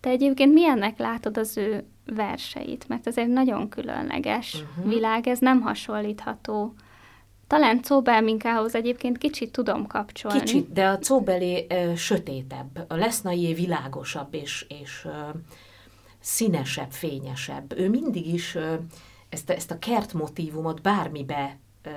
Te 0.00 0.10
egyébként 0.10 0.52
milyennek 0.52 0.98
látod 0.98 1.36
az 1.36 1.56
ő 1.56 1.84
verseit? 2.14 2.88
Mert 2.88 3.06
ez 3.06 3.18
egy 3.18 3.28
nagyon 3.28 3.68
különleges 3.68 4.54
uh-huh. 4.54 4.92
világ, 4.92 5.26
ez 5.26 5.38
nem 5.38 5.60
hasonlítható. 5.60 6.74
Talán 7.46 7.82
Cóbelminkához 7.82 8.74
egyébként 8.74 9.18
kicsit 9.18 9.52
tudom 9.52 9.86
kapcsolni. 9.86 10.38
Kicsit, 10.38 10.72
de 10.72 10.88
a 10.88 10.98
Cóbelé 10.98 11.66
ö, 11.68 11.94
sötétebb, 11.94 12.84
a 12.88 12.96
Lesznaié 12.96 13.52
világosabb 13.54 14.34
és, 14.34 14.66
és 14.80 15.04
ö, 15.04 15.10
színesebb, 16.20 16.90
fényesebb. 16.90 17.78
Ő 17.78 17.88
mindig 17.88 18.26
is 18.34 18.54
ö, 18.54 18.74
ezt, 19.28 19.50
ezt 19.50 19.70
a 19.70 19.78
kertmotívumot 19.78 20.82
bármibe 20.82 21.58
ö, 21.82 21.90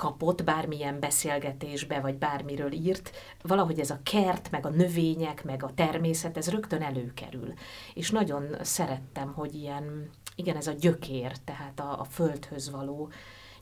kapott 0.00 0.44
bármilyen 0.44 1.00
beszélgetésbe, 1.00 2.00
vagy 2.00 2.14
bármiről 2.14 2.72
írt, 2.72 3.10
valahogy 3.42 3.80
ez 3.80 3.90
a 3.90 4.00
kert, 4.02 4.50
meg 4.50 4.66
a 4.66 4.68
növények, 4.68 5.44
meg 5.44 5.62
a 5.62 5.74
természet, 5.74 6.36
ez 6.36 6.50
rögtön 6.50 6.82
előkerül. 6.82 7.52
És 7.94 8.10
nagyon 8.10 8.56
szerettem, 8.60 9.32
hogy 9.32 9.54
ilyen, 9.54 10.10
igen, 10.34 10.56
ez 10.56 10.66
a 10.66 10.72
gyökér, 10.72 11.36
tehát 11.44 11.80
a, 11.80 12.00
a 12.00 12.04
földhöz 12.04 12.70
való 12.70 13.10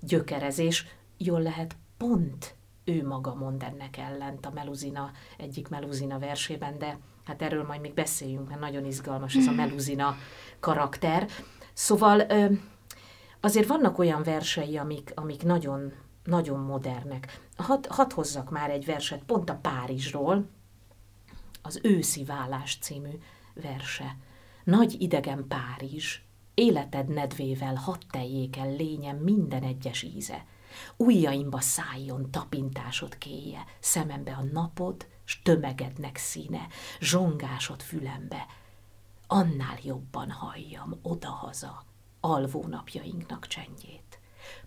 gyökerezés, 0.01 0.87
jól 1.16 1.40
lehet 1.40 1.77
pont 1.96 2.55
ő 2.85 3.07
maga 3.07 3.35
mond 3.35 3.62
ennek 3.62 3.96
ellent 3.96 4.46
a 4.46 4.53
Meluzina, 4.55 5.11
egyik 5.37 5.68
Meluzina 5.68 6.18
versében, 6.18 6.79
de 6.79 6.98
hát 7.24 7.42
erről 7.42 7.64
majd 7.64 7.81
még 7.81 7.94
beszéljünk, 7.94 8.48
mert 8.48 8.61
nagyon 8.61 8.85
izgalmas 8.85 9.35
ez 9.35 9.46
a 9.46 9.53
Meluzina 9.53 10.16
karakter. 10.61 11.27
Szóval 11.72 12.27
azért 13.40 13.68
vannak 13.68 13.98
olyan 13.98 14.22
versei, 14.22 14.77
amik, 14.77 15.12
amik 15.14 15.42
nagyon 15.42 15.92
nagyon 16.29 16.61
modernek. 16.61 17.41
Hadd 17.57 17.87
had 17.88 18.12
hozzak 18.12 18.51
már 18.51 18.71
egy 18.71 18.85
verset 18.85 19.23
pont 19.23 19.51
a 19.51 19.59
Párizsról, 19.62 20.49
az 21.62 21.81
Őszi 21.83 22.25
vállás 22.25 22.79
című 22.81 23.19
verse. 23.55 24.17
Nagy 24.64 25.01
idegen 25.01 25.47
Párizs, 25.49 26.21
életed 26.55 27.09
nedvével 27.09 27.75
hadd 27.75 28.01
teljék 28.11 28.57
el 28.57 28.77
lényem 28.77 29.17
minden 29.17 29.62
egyes 29.62 30.03
íze. 30.03 30.45
Ujjaimba 30.97 31.61
szálljon 31.61 32.31
tapintásod 32.31 33.19
kéje, 33.19 33.64
szemembe 33.81 34.33
a 34.33 34.43
napod, 34.43 35.07
s 35.25 35.43
tömegednek 35.43 36.17
színe, 36.17 36.67
zsongásod 37.01 37.83
fülembe. 37.83 38.47
Annál 39.27 39.79
jobban 39.83 40.31
halljam 40.31 40.99
odahaza 41.03 41.85
alvó 42.21 42.67
napjainknak 42.67 43.47
csendjét 43.47 44.08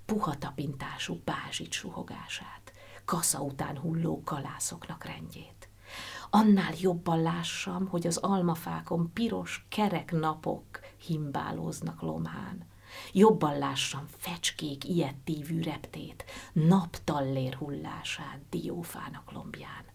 puha 0.05 0.37
tapintású 0.37 1.21
bázsit 1.25 1.71
suhogását, 1.71 2.73
kasza 3.05 3.39
után 3.41 3.77
hulló 3.77 4.21
kalászoknak 4.23 5.03
rendjét. 5.03 5.69
Annál 6.29 6.73
jobban 6.81 7.21
lássam, 7.21 7.87
hogy 7.87 8.07
az 8.07 8.17
almafákon 8.17 9.13
piros 9.13 9.65
kerek 9.69 10.11
napok 10.11 10.79
himbálóznak 10.97 12.01
lomhán. 12.01 12.69
Jobban 13.11 13.57
lássam 13.57 14.05
fecskék 14.17 14.85
ilyettívű 14.85 15.61
reptét, 15.61 16.25
naptallér 16.53 17.55
hullását 17.55 18.39
diófának 18.49 19.31
lombján. 19.31 19.85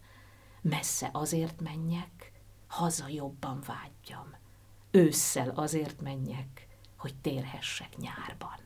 Messze 0.61 1.09
azért 1.13 1.61
menjek, 1.61 2.31
haza 2.67 3.07
jobban 3.07 3.63
vágyjam. 3.65 4.35
Ősszel 4.91 5.49
azért 5.49 6.01
menjek, 6.01 6.67
hogy 6.97 7.15
térhessek 7.15 7.97
nyárban. 7.97 8.59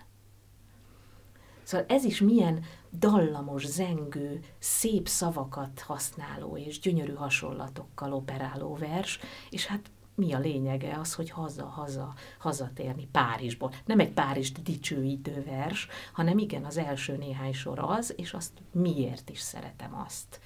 Szóval 1.63 1.85
ez 1.89 2.03
is 2.03 2.21
milyen 2.21 2.63
dallamos, 2.91 3.65
zengő, 3.65 4.39
szép 4.59 5.07
szavakat 5.07 5.79
használó 5.79 6.57
és 6.57 6.79
gyönyörű 6.79 7.13
hasonlatokkal 7.13 8.13
operáló 8.13 8.75
vers, 8.75 9.19
és 9.49 9.65
hát 9.65 9.91
mi 10.15 10.33
a 10.33 10.39
lényege 10.39 10.97
az, 10.99 11.13
hogy 11.13 11.29
haza-haza, 11.29 12.13
hazatérni 12.39 13.07
Párizsból. 13.11 13.73
Nem 13.85 13.99
egy 13.99 14.11
Párizst 14.11 14.61
dicsőítő 14.61 15.43
vers, 15.43 15.87
hanem 16.13 16.37
igen, 16.37 16.65
az 16.65 16.77
első 16.77 17.17
néhány 17.17 17.53
sor 17.53 17.79
az, 17.79 18.13
és 18.17 18.33
azt 18.33 18.51
miért 18.71 19.29
is 19.29 19.39
szeretem 19.39 20.01
azt, 20.05 20.39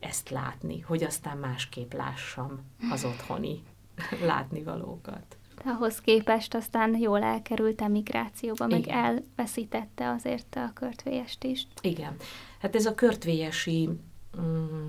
ezt 0.00 0.30
látni, 0.30 0.80
hogy 0.80 1.02
aztán 1.02 1.38
másképp 1.38 1.92
lássam 1.92 2.60
az 2.90 3.04
otthoni 3.04 3.62
látnivalókat 4.30 5.37
ahhoz 5.64 6.00
képest 6.00 6.54
aztán 6.54 6.96
jól 6.96 7.22
elkerült 7.22 7.80
emigrációba, 7.80 8.66
meg 8.66 8.78
Igen. 8.78 8.96
elveszítette 8.96 10.10
azért 10.10 10.56
a 10.56 10.70
körtvélyest 10.74 11.44
is. 11.44 11.66
Igen. 11.80 12.16
Hát 12.58 12.74
ez 12.74 12.86
a 12.86 12.94
körtvélyesi 12.94 13.88
mm, 14.40 14.88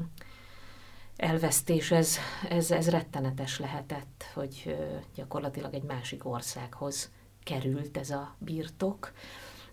elvesztés, 1.16 1.92
ez, 1.92 2.18
ez, 2.50 2.72
ez 2.72 2.90
rettenetes 2.90 3.60
lehetett, 3.60 4.26
hogy 4.34 4.76
gyakorlatilag 5.16 5.74
egy 5.74 5.84
másik 5.84 6.26
országhoz 6.26 7.12
került 7.44 7.98
ez 7.98 8.10
a 8.10 8.36
birtok, 8.38 9.12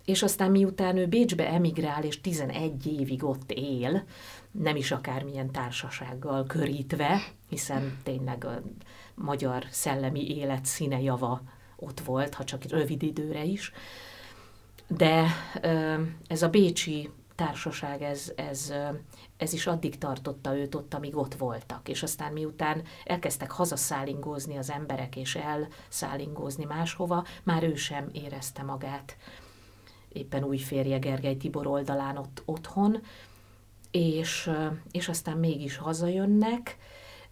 és 0.04 0.22
aztán 0.22 0.50
miután 0.50 0.96
ő 0.96 1.06
Bécsbe 1.06 1.48
emigrál, 1.48 2.02
és 2.02 2.20
11 2.20 2.86
évig 2.86 3.24
ott 3.24 3.52
él, 3.52 4.04
nem 4.58 4.76
is 4.76 4.90
akármilyen 4.90 5.50
társasággal 5.50 6.46
körítve, 6.46 7.22
hiszen 7.48 7.98
tényleg 8.02 8.44
a 8.44 8.62
magyar 9.14 9.66
szellemi 9.70 10.36
élet 10.36 10.64
színe 10.64 11.00
java 11.00 11.42
ott 11.76 12.00
volt, 12.00 12.34
ha 12.34 12.44
csak 12.44 12.64
rövid 12.64 13.02
időre 13.02 13.44
is. 13.44 13.72
De 14.88 15.26
ez 16.26 16.42
a 16.42 16.48
bécsi 16.48 17.10
társaság, 17.34 18.02
ez, 18.02 18.32
ez, 18.36 18.72
ez 19.36 19.52
is 19.52 19.66
addig 19.66 19.98
tartotta 19.98 20.56
őt 20.56 20.74
ott, 20.74 20.94
amíg 20.94 21.16
ott 21.16 21.34
voltak. 21.34 21.88
És 21.88 22.02
aztán 22.02 22.32
miután 22.32 22.82
elkezdtek 23.04 23.50
hazaszállingózni 23.50 24.56
az 24.56 24.70
emberek, 24.70 25.16
és 25.16 25.36
elszállingózni 25.36 26.64
máshova, 26.64 27.24
már 27.42 27.62
ő 27.62 27.74
sem 27.74 28.08
érezte 28.12 28.62
magát 28.62 29.16
éppen 30.16 30.44
új 30.44 30.58
férje 30.58 30.98
Gergely 30.98 31.36
Tibor 31.36 31.66
oldalán 31.66 32.16
ott 32.16 32.42
otthon, 32.44 33.02
és, 33.96 34.50
és 34.90 35.08
aztán 35.08 35.36
mégis 35.36 35.76
hazajönnek, 35.76 36.76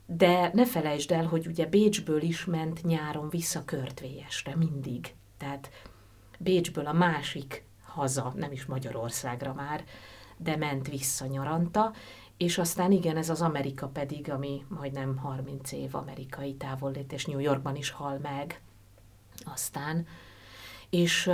de 0.06 0.50
ne 0.52 0.66
felejtsd 0.66 1.10
el, 1.10 1.26
hogy 1.26 1.46
ugye 1.46 1.66
Bécsből 1.66 2.22
is 2.22 2.44
ment 2.44 2.82
nyáron 2.82 3.28
vissza 3.28 3.64
Körtvélyesre, 3.64 4.56
mindig. 4.56 5.14
Tehát 5.38 5.70
Bécsből 6.38 6.86
a 6.86 6.92
másik 6.92 7.64
haza, 7.84 8.32
nem 8.36 8.52
is 8.52 8.64
Magyarországra 8.64 9.52
már, 9.52 9.84
de 10.36 10.56
ment 10.56 10.88
vissza 10.88 11.26
nyaranta, 11.26 11.92
és 12.36 12.58
aztán 12.58 12.92
igen, 12.92 13.16
ez 13.16 13.30
az 13.30 13.42
Amerika 13.42 13.88
pedig, 13.88 14.30
ami 14.30 14.64
majdnem 14.68 15.16
30 15.16 15.72
év 15.72 15.94
amerikai 15.94 16.54
távollét, 16.54 17.12
és 17.12 17.24
New 17.24 17.38
Yorkban 17.38 17.76
is 17.76 17.90
hal 17.90 18.18
meg 18.18 18.62
aztán, 19.44 20.06
és, 20.90 21.30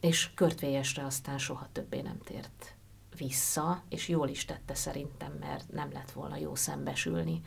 és 0.00 0.34
Körtvélyesre 0.34 1.04
aztán 1.04 1.38
soha 1.38 1.68
többé 1.72 2.00
nem 2.00 2.18
tért 2.24 2.73
vissza, 3.16 3.82
és 3.88 4.08
jól 4.08 4.28
is 4.28 4.44
tette 4.44 4.74
szerintem, 4.74 5.32
mert 5.40 5.72
nem 5.72 5.92
lett 5.92 6.10
volna 6.10 6.36
jó 6.36 6.54
szembesülni. 6.54 7.40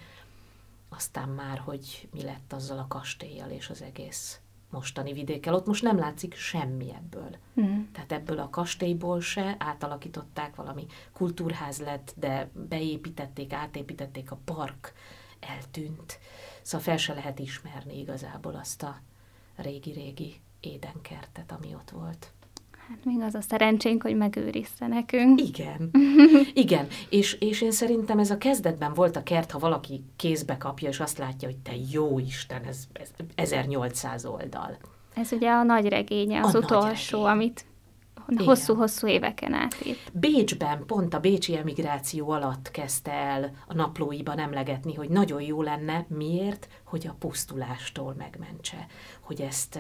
Aztán 0.90 1.30
már, 1.30 1.58
hogy 1.58 2.08
mi 2.12 2.24
lett 2.24 2.54
azzal 2.54 2.80
a 2.80 2.88
kastélyjal 2.88 3.50
és 3.50 3.70
az 3.70 3.82
egész 3.82 4.40
mostani 4.70 5.14
vidékkel. 5.14 5.54
Ott 5.54 5.66
most 5.66 5.84
nem 5.84 5.98
látszik 5.98 6.36
semmi 6.36 6.94
ebből. 6.94 7.38
Mm. 7.62 7.82
Tehát 7.92 8.12
ebből 8.12 8.40
a 8.40 8.50
kastélyból 8.50 9.22
se 9.22 9.56
átalakították, 9.60 10.56
valami 10.56 10.86
kultúrház 11.14 11.80
lett, 11.80 12.14
de 12.16 12.50
beépítették, 12.54 13.54
átépítették, 13.54 14.32
a 14.32 14.40
park 14.46 14.94
eltűnt. 15.40 16.20
Szóval 16.62 16.86
fel 16.86 16.98
se 16.98 17.14
lehet 17.14 17.40
ismerni 17.40 18.00
igazából 18.00 18.56
azt 18.56 18.84
a 18.84 19.02
régi-régi 19.56 20.42
édenkertet, 20.60 21.52
ami 21.52 21.74
ott 21.74 21.90
volt. 21.90 22.32
Hát 22.90 23.06
még 23.06 23.22
az 23.22 23.36
a 23.36 23.42
szerencsénk, 23.42 24.02
hogy 24.02 24.16
megőrizte 24.16 24.88
nekünk. 24.88 25.42
Igen, 25.42 25.92
igen. 26.54 26.88
És, 27.10 27.34
és 27.34 27.62
én 27.62 27.72
szerintem 27.72 28.20
ez 28.20 28.32
a 28.32 28.38
kezdetben 28.38 28.94
volt 28.94 29.16
a 29.16 29.24
kert, 29.24 29.52
ha 29.52 29.60
valaki 29.60 30.04
kézbe 30.16 30.58
kapja, 30.58 30.90
és 30.90 31.00
azt 31.00 31.18
látja, 31.18 31.48
hogy 31.48 31.58
te 31.58 31.72
jó 31.92 32.20
Isten, 32.20 32.64
ez, 32.64 32.84
ez 32.94 33.10
1800 33.36 34.26
oldal. 34.26 34.78
Ez 35.14 35.32
ugye 35.32 35.50
a 35.50 35.64
nagy 35.64 35.88
regénye, 35.88 36.42
az 36.42 36.56
a 36.56 36.58
utolsó, 36.58 37.24
amit 37.24 37.66
hosszú-hosszú 38.36 39.08
éveken 39.08 39.54
át 39.54 39.86
írt. 39.86 40.12
Bécsben, 40.14 40.86
pont 40.86 41.14
a 41.14 41.20
bécsi 41.20 41.58
emigráció 41.58 42.30
alatt 42.30 42.72
kezdte 42.72 43.12
el 43.12 43.52
a 43.68 43.74
naplóiban 43.74 44.40
emlegetni, 44.40 44.94
hogy 44.94 45.10
nagyon 45.10 45.42
jó 45.42 45.62
lenne, 45.62 46.06
miért, 46.10 46.68
hogy 46.84 47.08
a 47.08 47.16
pusztulástól 47.20 48.16
megmentse. 48.18 48.88
Hogy 49.22 49.42
ezt 49.42 49.80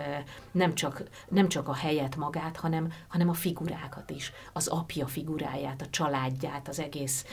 nem 0.51 0.73
csak, 0.73 1.03
nem 1.29 1.47
csak 1.47 1.67
a 1.67 1.73
helyet 1.73 2.15
magát, 2.15 2.57
hanem, 2.57 2.91
hanem 3.07 3.29
a 3.29 3.33
figurákat 3.33 4.09
is. 4.09 4.31
Az 4.53 4.67
apja 4.67 5.07
figuráját, 5.07 5.81
a 5.81 5.89
családját, 5.89 6.67
az 6.67 6.79
egész 6.79 7.25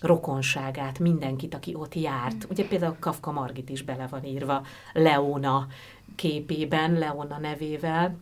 rokonságát, 0.00 0.98
mindenkit, 0.98 1.54
aki 1.54 1.74
ott 1.74 1.94
járt. 1.94 2.46
Ugye 2.50 2.66
például 2.66 2.96
Kafka 2.98 3.32
Margit 3.32 3.68
is 3.68 3.82
bele 3.82 4.06
van 4.06 4.24
írva 4.24 4.62
Leona 4.92 5.66
képében, 6.16 6.92
Leona 6.92 7.38
nevével, 7.38 8.16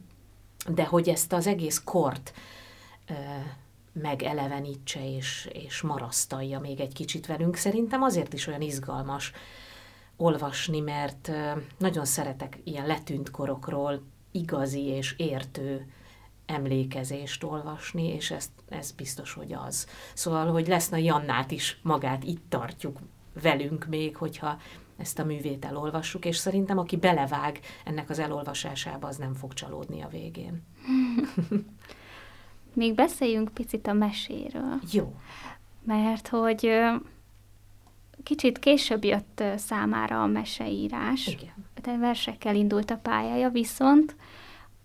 de 0.68 0.85
hogy 0.85 1.09
ezt 1.09 1.33
az 1.33 1.46
egész 1.46 1.83
kort 1.85 2.33
ö, 3.09 3.12
megelevenítse 3.92 5.16
és, 5.16 5.49
és 5.53 5.81
marasztalja 5.81 6.61
még 6.61 6.81
egy 6.81 6.92
kicsit 6.92 7.27
velünk. 7.27 7.57
Szerintem 7.57 8.03
azért 8.03 8.33
is 8.33 8.46
olyan 8.46 8.61
izgalmas 8.61 9.33
olvasni, 10.16 10.81
mert 10.81 11.29
ö, 11.29 11.51
nagyon 11.79 12.05
szeretek 12.05 12.59
ilyen 12.64 12.87
letűnt 12.87 13.31
korokról 13.31 14.03
igazi 14.31 14.85
és 14.85 15.14
értő 15.16 15.87
emlékezést 16.46 17.44
olvasni, 17.44 18.07
és 18.14 18.31
ezt, 18.31 18.51
ez 18.68 18.92
biztos, 18.92 19.33
hogy 19.33 19.53
az. 19.53 19.87
Szóval, 20.14 20.46
hogy 20.46 20.66
lesz 20.68 20.92
a 20.92 20.96
Jannát 20.96 21.51
is 21.51 21.79
magát 21.83 22.25
itt 22.25 22.44
tartjuk 22.49 22.99
velünk 23.42 23.87
még, 23.87 24.16
hogyha 24.16 24.59
ezt 25.00 25.18
a 25.18 25.24
művét 25.24 25.64
elolvassuk, 25.64 26.24
és 26.24 26.36
szerintem 26.36 26.78
aki 26.78 26.96
belevág 26.96 27.60
ennek 27.84 28.10
az 28.10 28.18
elolvasásába, 28.18 29.08
az 29.08 29.16
nem 29.16 29.34
fog 29.34 29.52
csalódni 29.52 30.02
a 30.02 30.08
végén. 30.08 30.62
Még 32.72 32.94
beszéljünk 32.94 33.48
picit 33.54 33.86
a 33.86 33.92
meséről. 33.92 34.80
Jó. 34.92 35.14
Mert 35.84 36.28
hogy 36.28 36.70
kicsit 38.22 38.58
később 38.58 39.04
jött 39.04 39.42
számára 39.56 40.22
a 40.22 40.26
meseírás. 40.26 41.26
Igen. 41.26 41.66
De 41.82 41.96
versekkel 41.96 42.54
indult 42.54 42.90
a 42.90 42.96
pályája, 42.96 43.48
viszont 43.48 44.16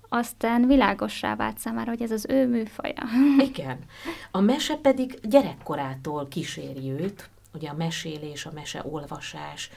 aztán 0.10 0.68
világossá 0.68 1.36
vált 1.36 1.58
számára, 1.58 1.90
hogy 1.90 2.02
ez 2.02 2.12
az 2.12 2.26
ő 2.30 2.48
műfaja. 2.48 3.04
Igen. 3.50 3.80
A 4.32 4.40
mese 4.40 4.76
pedig 4.76 5.20
gyerekkorától 5.24 6.28
kíséri 6.28 6.92
őt, 6.92 7.30
ugye 7.54 7.70
a 7.70 7.76
mesélés, 7.76 8.46
a 8.46 8.52
meseolvasás, 8.54 9.70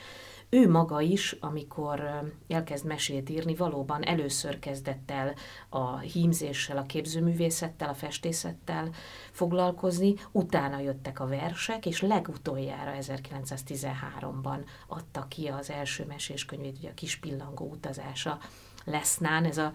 ő 0.49 0.69
maga 0.69 1.01
is, 1.01 1.35
amikor 1.39 2.23
elkezd 2.47 2.85
mesét 2.85 3.29
írni, 3.29 3.55
valóban 3.55 4.03
először 4.03 4.59
kezdett 4.59 5.11
el 5.11 5.33
a 5.69 5.97
hímzéssel, 5.97 6.77
a 6.77 6.83
képzőművészettel, 6.83 7.89
a 7.89 7.93
festészettel 7.93 8.89
foglalkozni, 9.31 10.13
utána 10.31 10.79
jöttek 10.79 11.19
a 11.19 11.27
versek, 11.27 11.85
és 11.85 12.01
legutoljára 12.01 12.93
1913-ban 12.99 14.65
adta 14.87 15.25
ki 15.27 15.47
az 15.47 15.69
első 15.69 16.05
meséskönyvét, 16.05 16.77
ugye 16.77 16.89
a 16.89 16.93
Kis 16.93 17.15
Pillangó 17.17 17.69
utazása 17.69 18.39
Lesznán, 18.85 19.45
ez 19.45 19.57
a, 19.57 19.71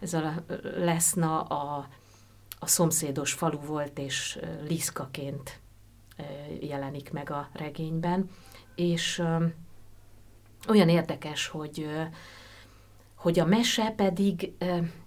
ez 0.00 0.14
a 0.14 0.34
Leszna 0.62 1.42
a, 1.42 1.88
a 2.58 2.66
szomszédos 2.66 3.32
falu 3.32 3.58
volt, 3.58 3.98
és 3.98 4.38
Liszkaként 4.68 5.60
jelenik 6.60 7.12
meg 7.12 7.30
a 7.30 7.48
regényben, 7.52 8.30
és 8.74 9.22
olyan 10.68 10.88
érdekes, 10.88 11.46
hogy, 11.46 11.88
hogy 13.14 13.38
a 13.38 13.44
mese 13.44 13.92
pedig, 13.96 14.52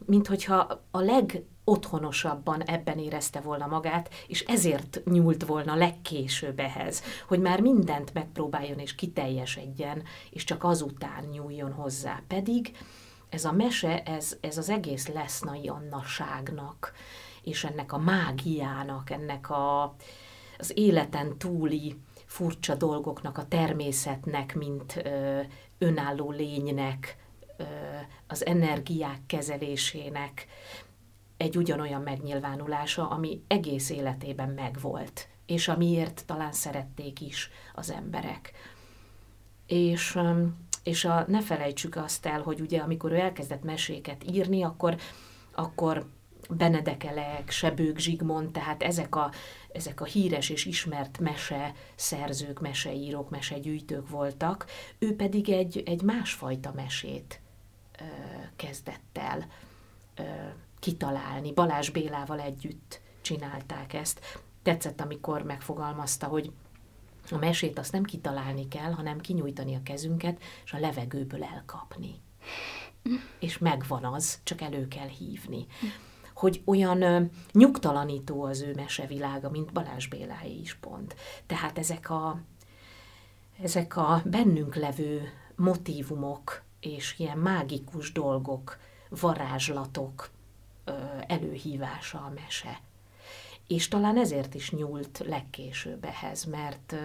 minthogyha 0.06 0.82
a 0.92 1.00
leg 1.00 1.44
otthonosabban 1.64 2.62
ebben 2.62 2.98
érezte 2.98 3.40
volna 3.40 3.68
magát, 3.68 4.10
és 4.28 4.42
ezért 4.42 5.02
nyúlt 5.06 5.46
volna 5.46 5.76
legkésőbb 5.76 6.60
ehhez, 6.60 7.04
hogy 7.28 7.40
már 7.40 7.62
mindent 7.62 8.14
megpróbáljon 8.14 8.80
és 8.80 8.96
kiteljesedjen, 8.96 10.04
és 10.30 10.44
csak 10.44 10.64
azután 10.64 11.24
nyúljon 11.24 11.72
hozzá. 11.72 12.24
Pedig 12.28 12.78
ez 13.30 13.46
a 13.46 13.52
mese, 13.52 14.04
ez, 14.04 14.38
ez 14.42 14.58
az 14.58 14.70
egész 14.70 15.08
lesznai 15.08 15.68
annaságnak, 15.68 16.94
és 17.44 17.64
ennek 17.64 17.94
a 17.94 17.98
mágiának, 17.98 19.10
ennek 19.10 19.50
a, 19.50 19.96
az 20.58 20.72
életen 20.76 21.38
túli 21.38 21.96
furcsa 22.32 22.76
dolgoknak, 22.76 23.38
a 23.38 23.48
természetnek, 23.48 24.56
mint 24.56 25.02
ö, 25.04 25.42
önálló 25.78 26.32
lénynek, 26.32 27.18
ö, 27.58 27.64
az 28.28 28.46
energiák 28.46 29.20
kezelésének 29.26 30.48
egy 31.38 31.58
ugyanolyan 31.58 32.02
megnyilvánulása, 32.02 33.10
ami 33.10 33.42
egész 33.48 33.90
életében 33.90 34.50
megvolt, 34.50 35.28
és 35.46 35.68
amiért 35.68 36.24
talán 36.26 36.52
szerették 36.52 37.22
is 37.22 37.50
az 37.76 37.92
emberek. 37.92 38.52
És, 39.68 40.20
és 40.84 41.06
a, 41.06 41.26
ne 41.28 41.42
felejtsük 41.42 41.96
azt 41.96 42.26
el, 42.26 42.42
hogy 42.42 42.62
ugye 42.62 42.80
amikor 42.80 43.12
ő 43.12 43.20
elkezdett 43.20 43.64
meséket 43.64 44.24
írni, 44.32 44.64
akkor, 44.64 44.96
akkor 45.52 46.06
Benedekelek, 46.50 47.50
Sebők 47.50 47.98
Zsigmond, 47.98 48.52
tehát 48.52 48.84
ezek 48.84 49.16
a, 49.16 49.32
ezek 49.72 50.02
a 50.02 50.06
híres 50.06 50.50
és 50.50 50.66
ismert 50.66 51.20
mese 51.20 51.74
szerzők, 51.96 52.60
meseírók, 52.60 53.30
mesegyűjtők 53.30 54.10
voltak, 54.10 54.66
ő 55.00 55.16
pedig 55.16 55.50
egy, 55.50 55.84
egy 55.86 56.02
másfajta 56.02 56.72
mesét 56.76 57.40
ö, 58.00 58.04
kezdett 58.56 59.18
el 59.18 59.48
ö, 60.16 60.24
kitalálni. 60.80 61.54
Balázs 61.54 61.90
Bélával 61.90 62.40
együtt 62.40 63.02
csinálták 63.22 63.94
ezt. 63.94 64.42
Tetszett, 64.64 65.02
amikor 65.02 65.44
megfogalmazta, 65.44 66.28
hogy 66.28 66.52
a 67.30 67.38
mesét 67.38 67.80
azt 67.80 67.92
nem 67.92 68.04
kitalálni 68.04 68.68
kell, 68.68 68.92
hanem 68.92 69.20
kinyújtani 69.20 69.76
a 69.76 69.84
kezünket, 69.84 70.42
és 70.64 70.74
a 70.74 70.80
levegőből 70.80 71.44
elkapni. 71.44 72.16
És 73.40 73.58
megvan 73.58 74.06
az, 74.06 74.40
csak 74.44 74.62
elő 74.62 74.88
kell 74.88 75.08
hívni 75.08 75.66
hogy 76.42 76.62
olyan 76.66 77.30
nyugtalanító 77.52 78.44
az 78.44 78.62
ő 78.62 78.74
mesevilága, 78.76 79.50
mint 79.50 79.74
Balázs 79.74 80.08
Béláé 80.08 80.60
is 80.62 80.76
pont. 80.76 81.16
Tehát 81.46 81.78
ezek 81.78 82.10
a, 82.10 82.40
ezek 83.62 83.98
a 83.98 84.22
bennünk 84.26 84.76
levő 84.76 85.22
motívumok 85.56 86.62
és 86.80 87.16
ilyen 87.18 87.38
mágikus 87.38 88.12
dolgok, 88.12 88.78
varázslatok 89.10 90.30
előhívása 91.28 92.18
a 92.18 92.34
mese. 92.36 92.80
és 93.68 93.88
talán 93.88 94.18
ezért 94.18 94.54
is 94.54 94.72
nyúlt 94.72 95.24
legkésőbb 95.28 96.06
ehhez, 96.06 96.46
mert 96.46 96.96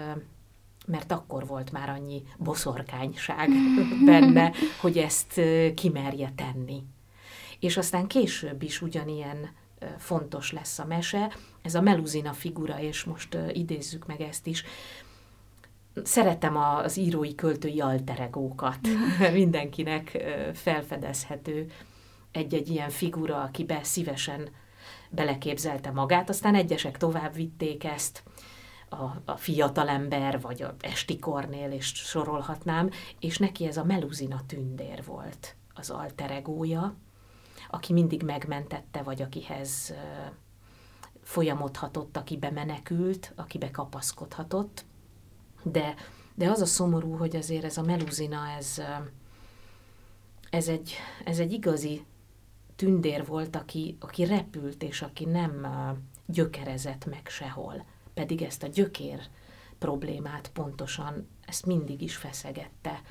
mert 0.86 1.12
akkor 1.12 1.46
volt 1.46 1.72
már 1.72 1.88
annyi 1.88 2.22
boszorkányság 2.38 3.48
benne, 4.10 4.52
hogy 4.80 4.98
ezt 4.98 5.40
kimerje 5.74 6.32
tenni. 6.36 6.82
És 7.60 7.76
aztán 7.76 8.06
később 8.06 8.62
is 8.62 8.82
ugyanilyen 8.82 9.50
fontos 9.98 10.52
lesz 10.52 10.78
a 10.78 10.84
mese, 10.84 11.32
ez 11.62 11.74
a 11.74 11.80
meluzina 11.80 12.32
figura, 12.32 12.80
és 12.80 13.04
most 13.04 13.38
idézzük 13.52 14.06
meg 14.06 14.20
ezt 14.20 14.46
is, 14.46 14.64
szeretem 16.02 16.56
az 16.56 16.96
írói 16.96 17.34
költői 17.34 17.80
alteregókat. 17.80 18.78
Mindenkinek 19.32 20.24
felfedezhető 20.54 21.70
egy-egy 22.32 22.68
ilyen 22.68 22.90
figura, 22.90 23.42
akibe 23.42 23.80
szívesen 23.82 24.48
beleképzelte 25.10 25.90
magát, 25.90 26.28
aztán 26.28 26.54
egyesek 26.54 26.96
tovább 26.96 27.34
vitték 27.34 27.84
ezt, 27.84 28.22
a, 28.88 29.04
a 29.24 29.36
fiatalember, 29.36 30.40
vagy 30.40 30.62
a 30.62 30.74
Esti 30.80 31.18
Kornél, 31.18 31.70
és 31.70 31.86
sorolhatnám, 31.86 32.90
és 33.20 33.38
neki 33.38 33.66
ez 33.66 33.76
a 33.76 33.84
Meluzina 33.84 34.40
tündér 34.46 35.04
volt 35.04 35.56
az 35.74 35.90
alteregója, 35.90 36.94
aki 37.70 37.92
mindig 37.92 38.22
megmentette, 38.22 39.02
vagy 39.02 39.22
akihez 39.22 39.94
folyamodhatott, 41.22 42.16
aki 42.16 42.36
bemenekült, 42.36 43.32
aki 43.36 43.58
bekapaszkodhatott. 43.58 44.84
De, 45.62 45.94
de 46.34 46.50
az 46.50 46.60
a 46.60 46.66
szomorú, 46.66 47.16
hogy 47.16 47.36
azért 47.36 47.64
ez 47.64 47.76
a 47.76 47.82
meluzina, 47.82 48.48
ez, 48.58 48.82
ez, 50.50 50.68
egy, 50.68 50.94
ez 51.24 51.38
egy 51.38 51.52
igazi 51.52 52.04
tündér 52.76 53.26
volt, 53.26 53.56
aki, 53.56 53.96
aki 54.00 54.24
repült, 54.24 54.82
és 54.82 55.02
aki 55.02 55.24
nem 55.24 55.66
gyökerezett 56.26 57.06
meg 57.06 57.26
sehol. 57.28 57.84
Pedig 58.14 58.42
ezt 58.42 58.62
a 58.62 58.66
gyökér 58.66 59.20
problémát 59.78 60.50
pontosan, 60.52 61.28
ezt 61.46 61.66
mindig 61.66 62.02
is 62.02 62.16
feszegette 62.16 63.02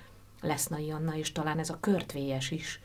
Lesznai 0.42 0.92
Anna, 0.92 1.16
és 1.16 1.32
talán 1.32 1.60
ez 1.60 1.70
a 1.70 1.80
körtvélyes 1.80 2.52
is, 2.52 2.80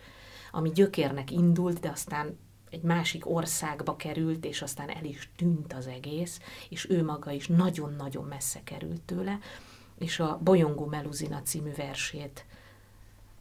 ami 0.50 0.70
gyökérnek 0.70 1.30
indult, 1.30 1.80
de 1.80 1.88
aztán 1.90 2.38
egy 2.70 2.82
másik 2.82 3.30
országba 3.30 3.96
került, 3.96 4.44
és 4.44 4.62
aztán 4.62 4.88
el 4.88 5.04
is 5.04 5.30
tűnt 5.36 5.72
az 5.72 5.86
egész, 5.86 6.40
és 6.68 6.90
ő 6.90 7.04
maga 7.04 7.30
is 7.30 7.46
nagyon-nagyon 7.46 8.24
messze 8.24 8.62
került 8.64 9.02
tőle, 9.02 9.38
és 9.98 10.20
a 10.20 10.38
Bolyongó 10.42 10.86
Meluzina 10.86 11.42
című 11.42 11.72
versét 11.74 12.44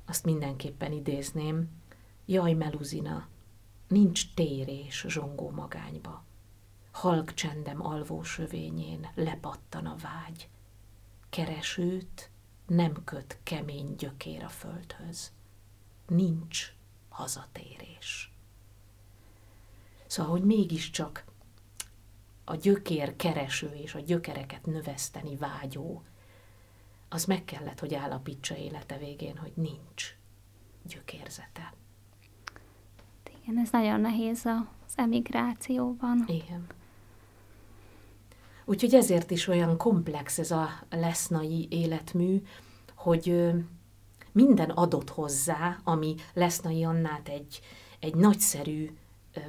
azt 0.06 0.26
mindenképpen 0.26 0.92
idézném. 0.92 1.70
Jaj, 2.26 2.54
Meluzina, 2.54 3.28
nincs 3.88 4.34
térés 4.34 5.06
zsongó 5.08 5.50
magányba. 5.50 6.24
Halk 6.92 7.34
csendem 7.34 7.86
alvó 7.86 8.24
sövényén 8.24 9.08
lepattan 9.16 9.86
a 9.86 9.96
vágy. 9.96 10.50
Keresőt 11.30 12.30
nem 12.68 13.04
köt 13.04 13.40
kemény 13.44 13.96
gyökér 13.96 14.44
a 14.44 14.50
földhöz. 14.50 15.32
Nincs 16.08 16.74
hazatérés. 17.20 18.32
Szóval, 20.08 20.32
hogy 20.32 20.44
mégiscsak 20.44 21.24
a 22.44 22.56
gyökér 22.56 23.16
kereső 23.16 23.72
és 23.84 23.96
a 23.96 24.00
gyökereket 24.00 24.66
növeszteni 24.66 25.36
vágyó, 25.36 26.04
az 27.10 27.26
meg 27.26 27.46
kellett, 27.46 27.80
hogy 27.80 27.94
állapítsa 27.94 28.56
élete 28.56 28.98
végén, 28.98 29.38
hogy 29.38 29.52
nincs 29.56 30.16
gyökérzete. 30.84 31.74
Igen, 33.42 33.58
ez 33.58 33.72
nagyon 33.72 34.02
nehéz 34.02 34.46
az 34.46 34.94
emigrációban. 34.96 36.24
Igen. 36.28 36.68
Úgyhogy 38.66 38.94
ezért 38.94 39.32
is 39.32 39.48
olyan 39.48 39.78
komplex 39.78 40.40
ez 40.40 40.52
a 40.52 40.70
lesznai 40.90 41.68
életmű, 41.70 42.44
hogy 42.96 43.52
minden 44.32 44.70
adott 44.70 45.10
hozzá, 45.10 45.78
ami 45.84 46.16
Lesznai 46.34 46.84
Annát 46.84 47.30
egy, 47.30 47.60
egy 48.00 48.16
nagyszerű 48.16 48.90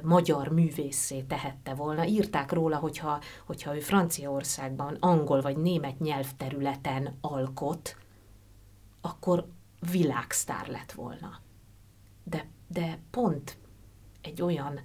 magyar 0.03 0.47
művészé 0.47 1.21
tehette 1.21 1.73
volna. 1.73 2.05
Írták 2.05 2.51
róla, 2.51 2.77
hogyha, 2.77 3.21
hogyha 3.45 3.75
ő 3.75 3.79
Franciaországban 3.79 4.97
angol 4.99 5.41
vagy 5.41 5.57
német 5.57 5.99
nyelvterületen 5.99 7.17
alkot, 7.21 7.97
akkor 9.01 9.47
világsztár 9.91 10.67
lett 10.67 10.91
volna. 10.91 11.39
De, 12.23 12.47
de 12.67 12.99
pont 13.11 13.57
egy 14.21 14.41
olyan 14.41 14.79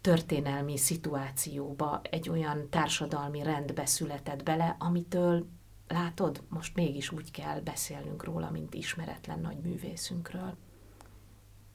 történelmi 0.00 0.76
szituációba, 0.76 2.00
egy 2.10 2.28
olyan 2.28 2.68
társadalmi 2.70 3.42
rendbe 3.42 3.86
született 3.86 4.42
bele, 4.42 4.76
amitől 4.78 5.46
látod, 5.88 6.42
most 6.48 6.74
mégis 6.74 7.12
úgy 7.12 7.30
kell 7.30 7.60
beszélnünk 7.60 8.24
róla, 8.24 8.50
mint 8.50 8.74
ismeretlen 8.74 9.40
nagy 9.40 9.56
művészünkről. 9.62 10.56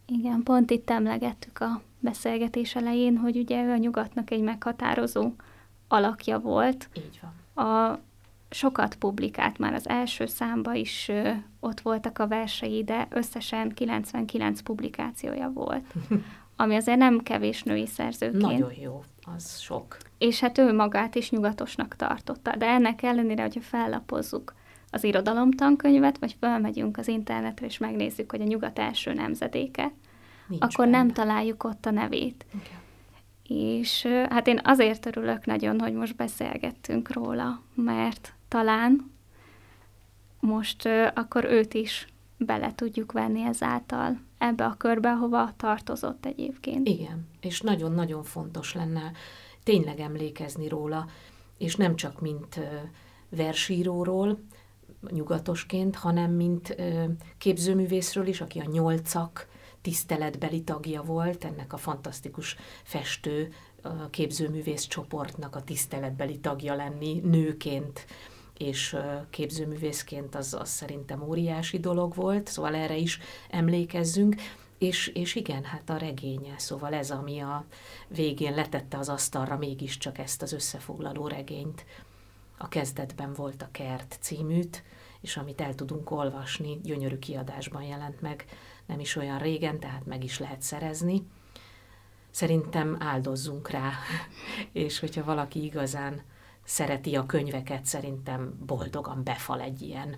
Igen, 0.05 0.43
pont 0.43 0.71
itt 0.71 0.89
emlegettük 0.89 1.59
a 1.59 1.81
beszélgetés 1.99 2.75
elején, 2.75 3.17
hogy 3.17 3.37
ugye 3.37 3.63
ő 3.63 3.71
a 3.71 3.77
nyugatnak 3.77 4.31
egy 4.31 4.41
meghatározó 4.41 5.31
alakja 5.87 6.39
volt. 6.39 6.89
Így 6.97 7.19
van. 7.21 7.67
A 7.67 7.99
sokat 8.49 8.95
publikált 8.95 9.57
már 9.57 9.73
az 9.73 9.89
első 9.89 10.25
számba 10.25 10.73
is 10.73 11.07
ö, 11.07 11.31
ott 11.59 11.81
voltak 11.81 12.19
a 12.19 12.27
versei, 12.27 12.83
de 12.83 13.07
összesen 13.09 13.69
99 13.69 14.61
publikációja 14.61 15.51
volt, 15.53 15.93
ami 16.55 16.75
azért 16.75 16.97
nem 16.97 17.19
kevés 17.19 17.63
női 17.63 17.87
szerzőként. 17.87 18.41
Nagyon 18.41 18.73
jó, 18.81 19.03
az 19.35 19.59
sok. 19.59 19.97
És 20.17 20.39
hát 20.39 20.57
ő 20.57 20.73
magát 20.73 21.15
is 21.15 21.29
nyugatosnak 21.29 21.95
tartotta, 21.95 22.55
de 22.55 22.65
ennek 22.65 23.03
ellenére, 23.03 23.41
hogyha 23.41 23.61
fellapozzuk 23.61 24.53
az 24.89 25.03
irodalomtankönyvet, 25.03 26.17
vagy 26.17 26.35
felmegyünk 26.39 26.97
az 26.97 27.07
internetre, 27.07 27.65
és 27.65 27.77
megnézzük, 27.77 28.31
hogy 28.31 28.41
a 28.41 28.45
nyugat 28.45 28.79
első 28.79 29.13
nemzedéke, 29.13 29.91
Nincs 30.47 30.63
akkor 30.63 30.85
benne. 30.85 30.97
nem 30.97 31.11
találjuk 31.11 31.63
ott 31.63 31.85
a 31.85 31.91
nevét. 31.91 32.45
Okay. 32.47 32.77
És 33.57 34.05
hát 34.29 34.47
én 34.47 34.59
azért 34.63 35.05
örülök 35.05 35.45
nagyon, 35.45 35.79
hogy 35.79 35.93
most 35.93 36.15
beszélgettünk 36.15 37.11
róla, 37.13 37.61
mert 37.73 38.33
talán 38.47 39.11
most 40.39 40.89
akkor 41.13 41.43
őt 41.43 41.73
is 41.73 42.07
bele 42.37 42.75
tudjuk 42.75 43.11
venni 43.11 43.43
ezáltal 43.43 44.19
ebbe 44.43 44.65
a 44.65 44.75
körbe, 44.77 45.09
hova 45.11 45.53
tartozott 45.57 46.25
egyébként. 46.25 46.87
Igen, 46.87 47.27
és 47.41 47.61
nagyon-nagyon 47.61 48.23
fontos 48.23 48.73
lenne 48.73 49.11
tényleg 49.63 49.99
emlékezni 49.99 50.67
róla, 50.67 51.07
és 51.57 51.75
nem 51.75 51.95
csak 51.95 52.21
mint 52.21 52.59
versíróról, 53.29 54.39
nyugatosként, 55.09 55.95
hanem 55.95 56.31
mint 56.31 56.75
képzőművészről 57.37 58.27
is, 58.27 58.41
aki 58.41 58.59
a 58.59 58.69
nyolcak 58.71 59.47
tiszteletbeli 59.81 60.63
tagja 60.63 61.01
volt, 61.01 61.45
ennek 61.45 61.73
a 61.73 61.77
fantasztikus 61.77 62.55
festő 62.83 63.53
képzőművész 64.09 64.83
csoportnak 64.87 65.55
a 65.55 65.63
tiszteletbeli 65.63 66.39
tagja 66.39 66.75
lenni 66.75 67.19
nőként, 67.23 68.05
és 68.57 68.97
képzőművészként 69.29 70.35
az, 70.35 70.53
az 70.53 70.69
szerintem 70.69 71.21
óriási 71.21 71.79
dolog 71.79 72.15
volt, 72.15 72.47
szóval 72.47 72.75
erre 72.75 72.95
is 72.95 73.19
emlékezzünk, 73.49 74.35
és, 74.77 75.07
és 75.07 75.35
igen, 75.35 75.63
hát 75.63 75.89
a 75.89 75.97
regénye, 75.97 76.53
szóval 76.57 76.93
ez, 76.93 77.11
ami 77.11 77.39
a 77.39 77.65
végén 78.07 78.53
letette 78.53 78.97
az 78.97 79.09
asztalra 79.09 79.57
mégiscsak 79.57 80.17
ezt 80.17 80.41
az 80.41 80.53
összefoglaló 80.53 81.27
regényt. 81.27 81.85
A 82.57 82.67
kezdetben 82.67 83.33
volt 83.33 83.61
a 83.61 83.69
Kert 83.71 84.17
címűt, 84.19 84.83
és 85.21 85.37
amit 85.37 85.61
el 85.61 85.75
tudunk 85.75 86.11
olvasni, 86.11 86.79
gyönyörű 86.83 87.17
kiadásban 87.17 87.83
jelent 87.83 88.21
meg, 88.21 88.45
nem 88.85 88.99
is 88.99 89.15
olyan 89.15 89.37
régen, 89.37 89.79
tehát 89.79 90.05
meg 90.05 90.23
is 90.23 90.39
lehet 90.39 90.61
szerezni. 90.61 91.27
Szerintem 92.29 92.97
áldozzunk 92.99 93.69
rá, 93.69 93.91
és 94.71 94.99
hogyha 94.99 95.23
valaki 95.23 95.63
igazán 95.63 96.21
szereti 96.63 97.15
a 97.15 97.25
könyveket, 97.25 97.85
szerintem 97.85 98.53
boldogan 98.65 99.23
befal 99.23 99.61
egy 99.61 99.81
ilyen 99.81 100.15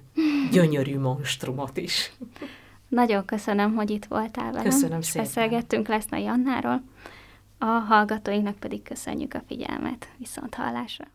gyönyörű 0.51 0.99
monstrumot 0.99 1.77
is. 1.77 2.11
Nagyon 2.87 3.25
köszönöm, 3.25 3.75
hogy 3.75 3.89
itt 3.89 4.05
voltál 4.05 4.51
velem. 4.51 4.63
Köszönöm 4.63 5.01
szépen. 5.01 5.23
Beszélgettünk 5.23 5.87
Lesznai 5.87 6.27
Annáról, 6.27 6.83
a 7.57 7.65
hallgatóinknak 7.65 8.55
pedig 8.55 8.81
köszönjük 8.83 9.33
a 9.33 9.41
figyelmet. 9.47 10.07
Viszont 10.17 10.55
hallásra! 10.55 11.05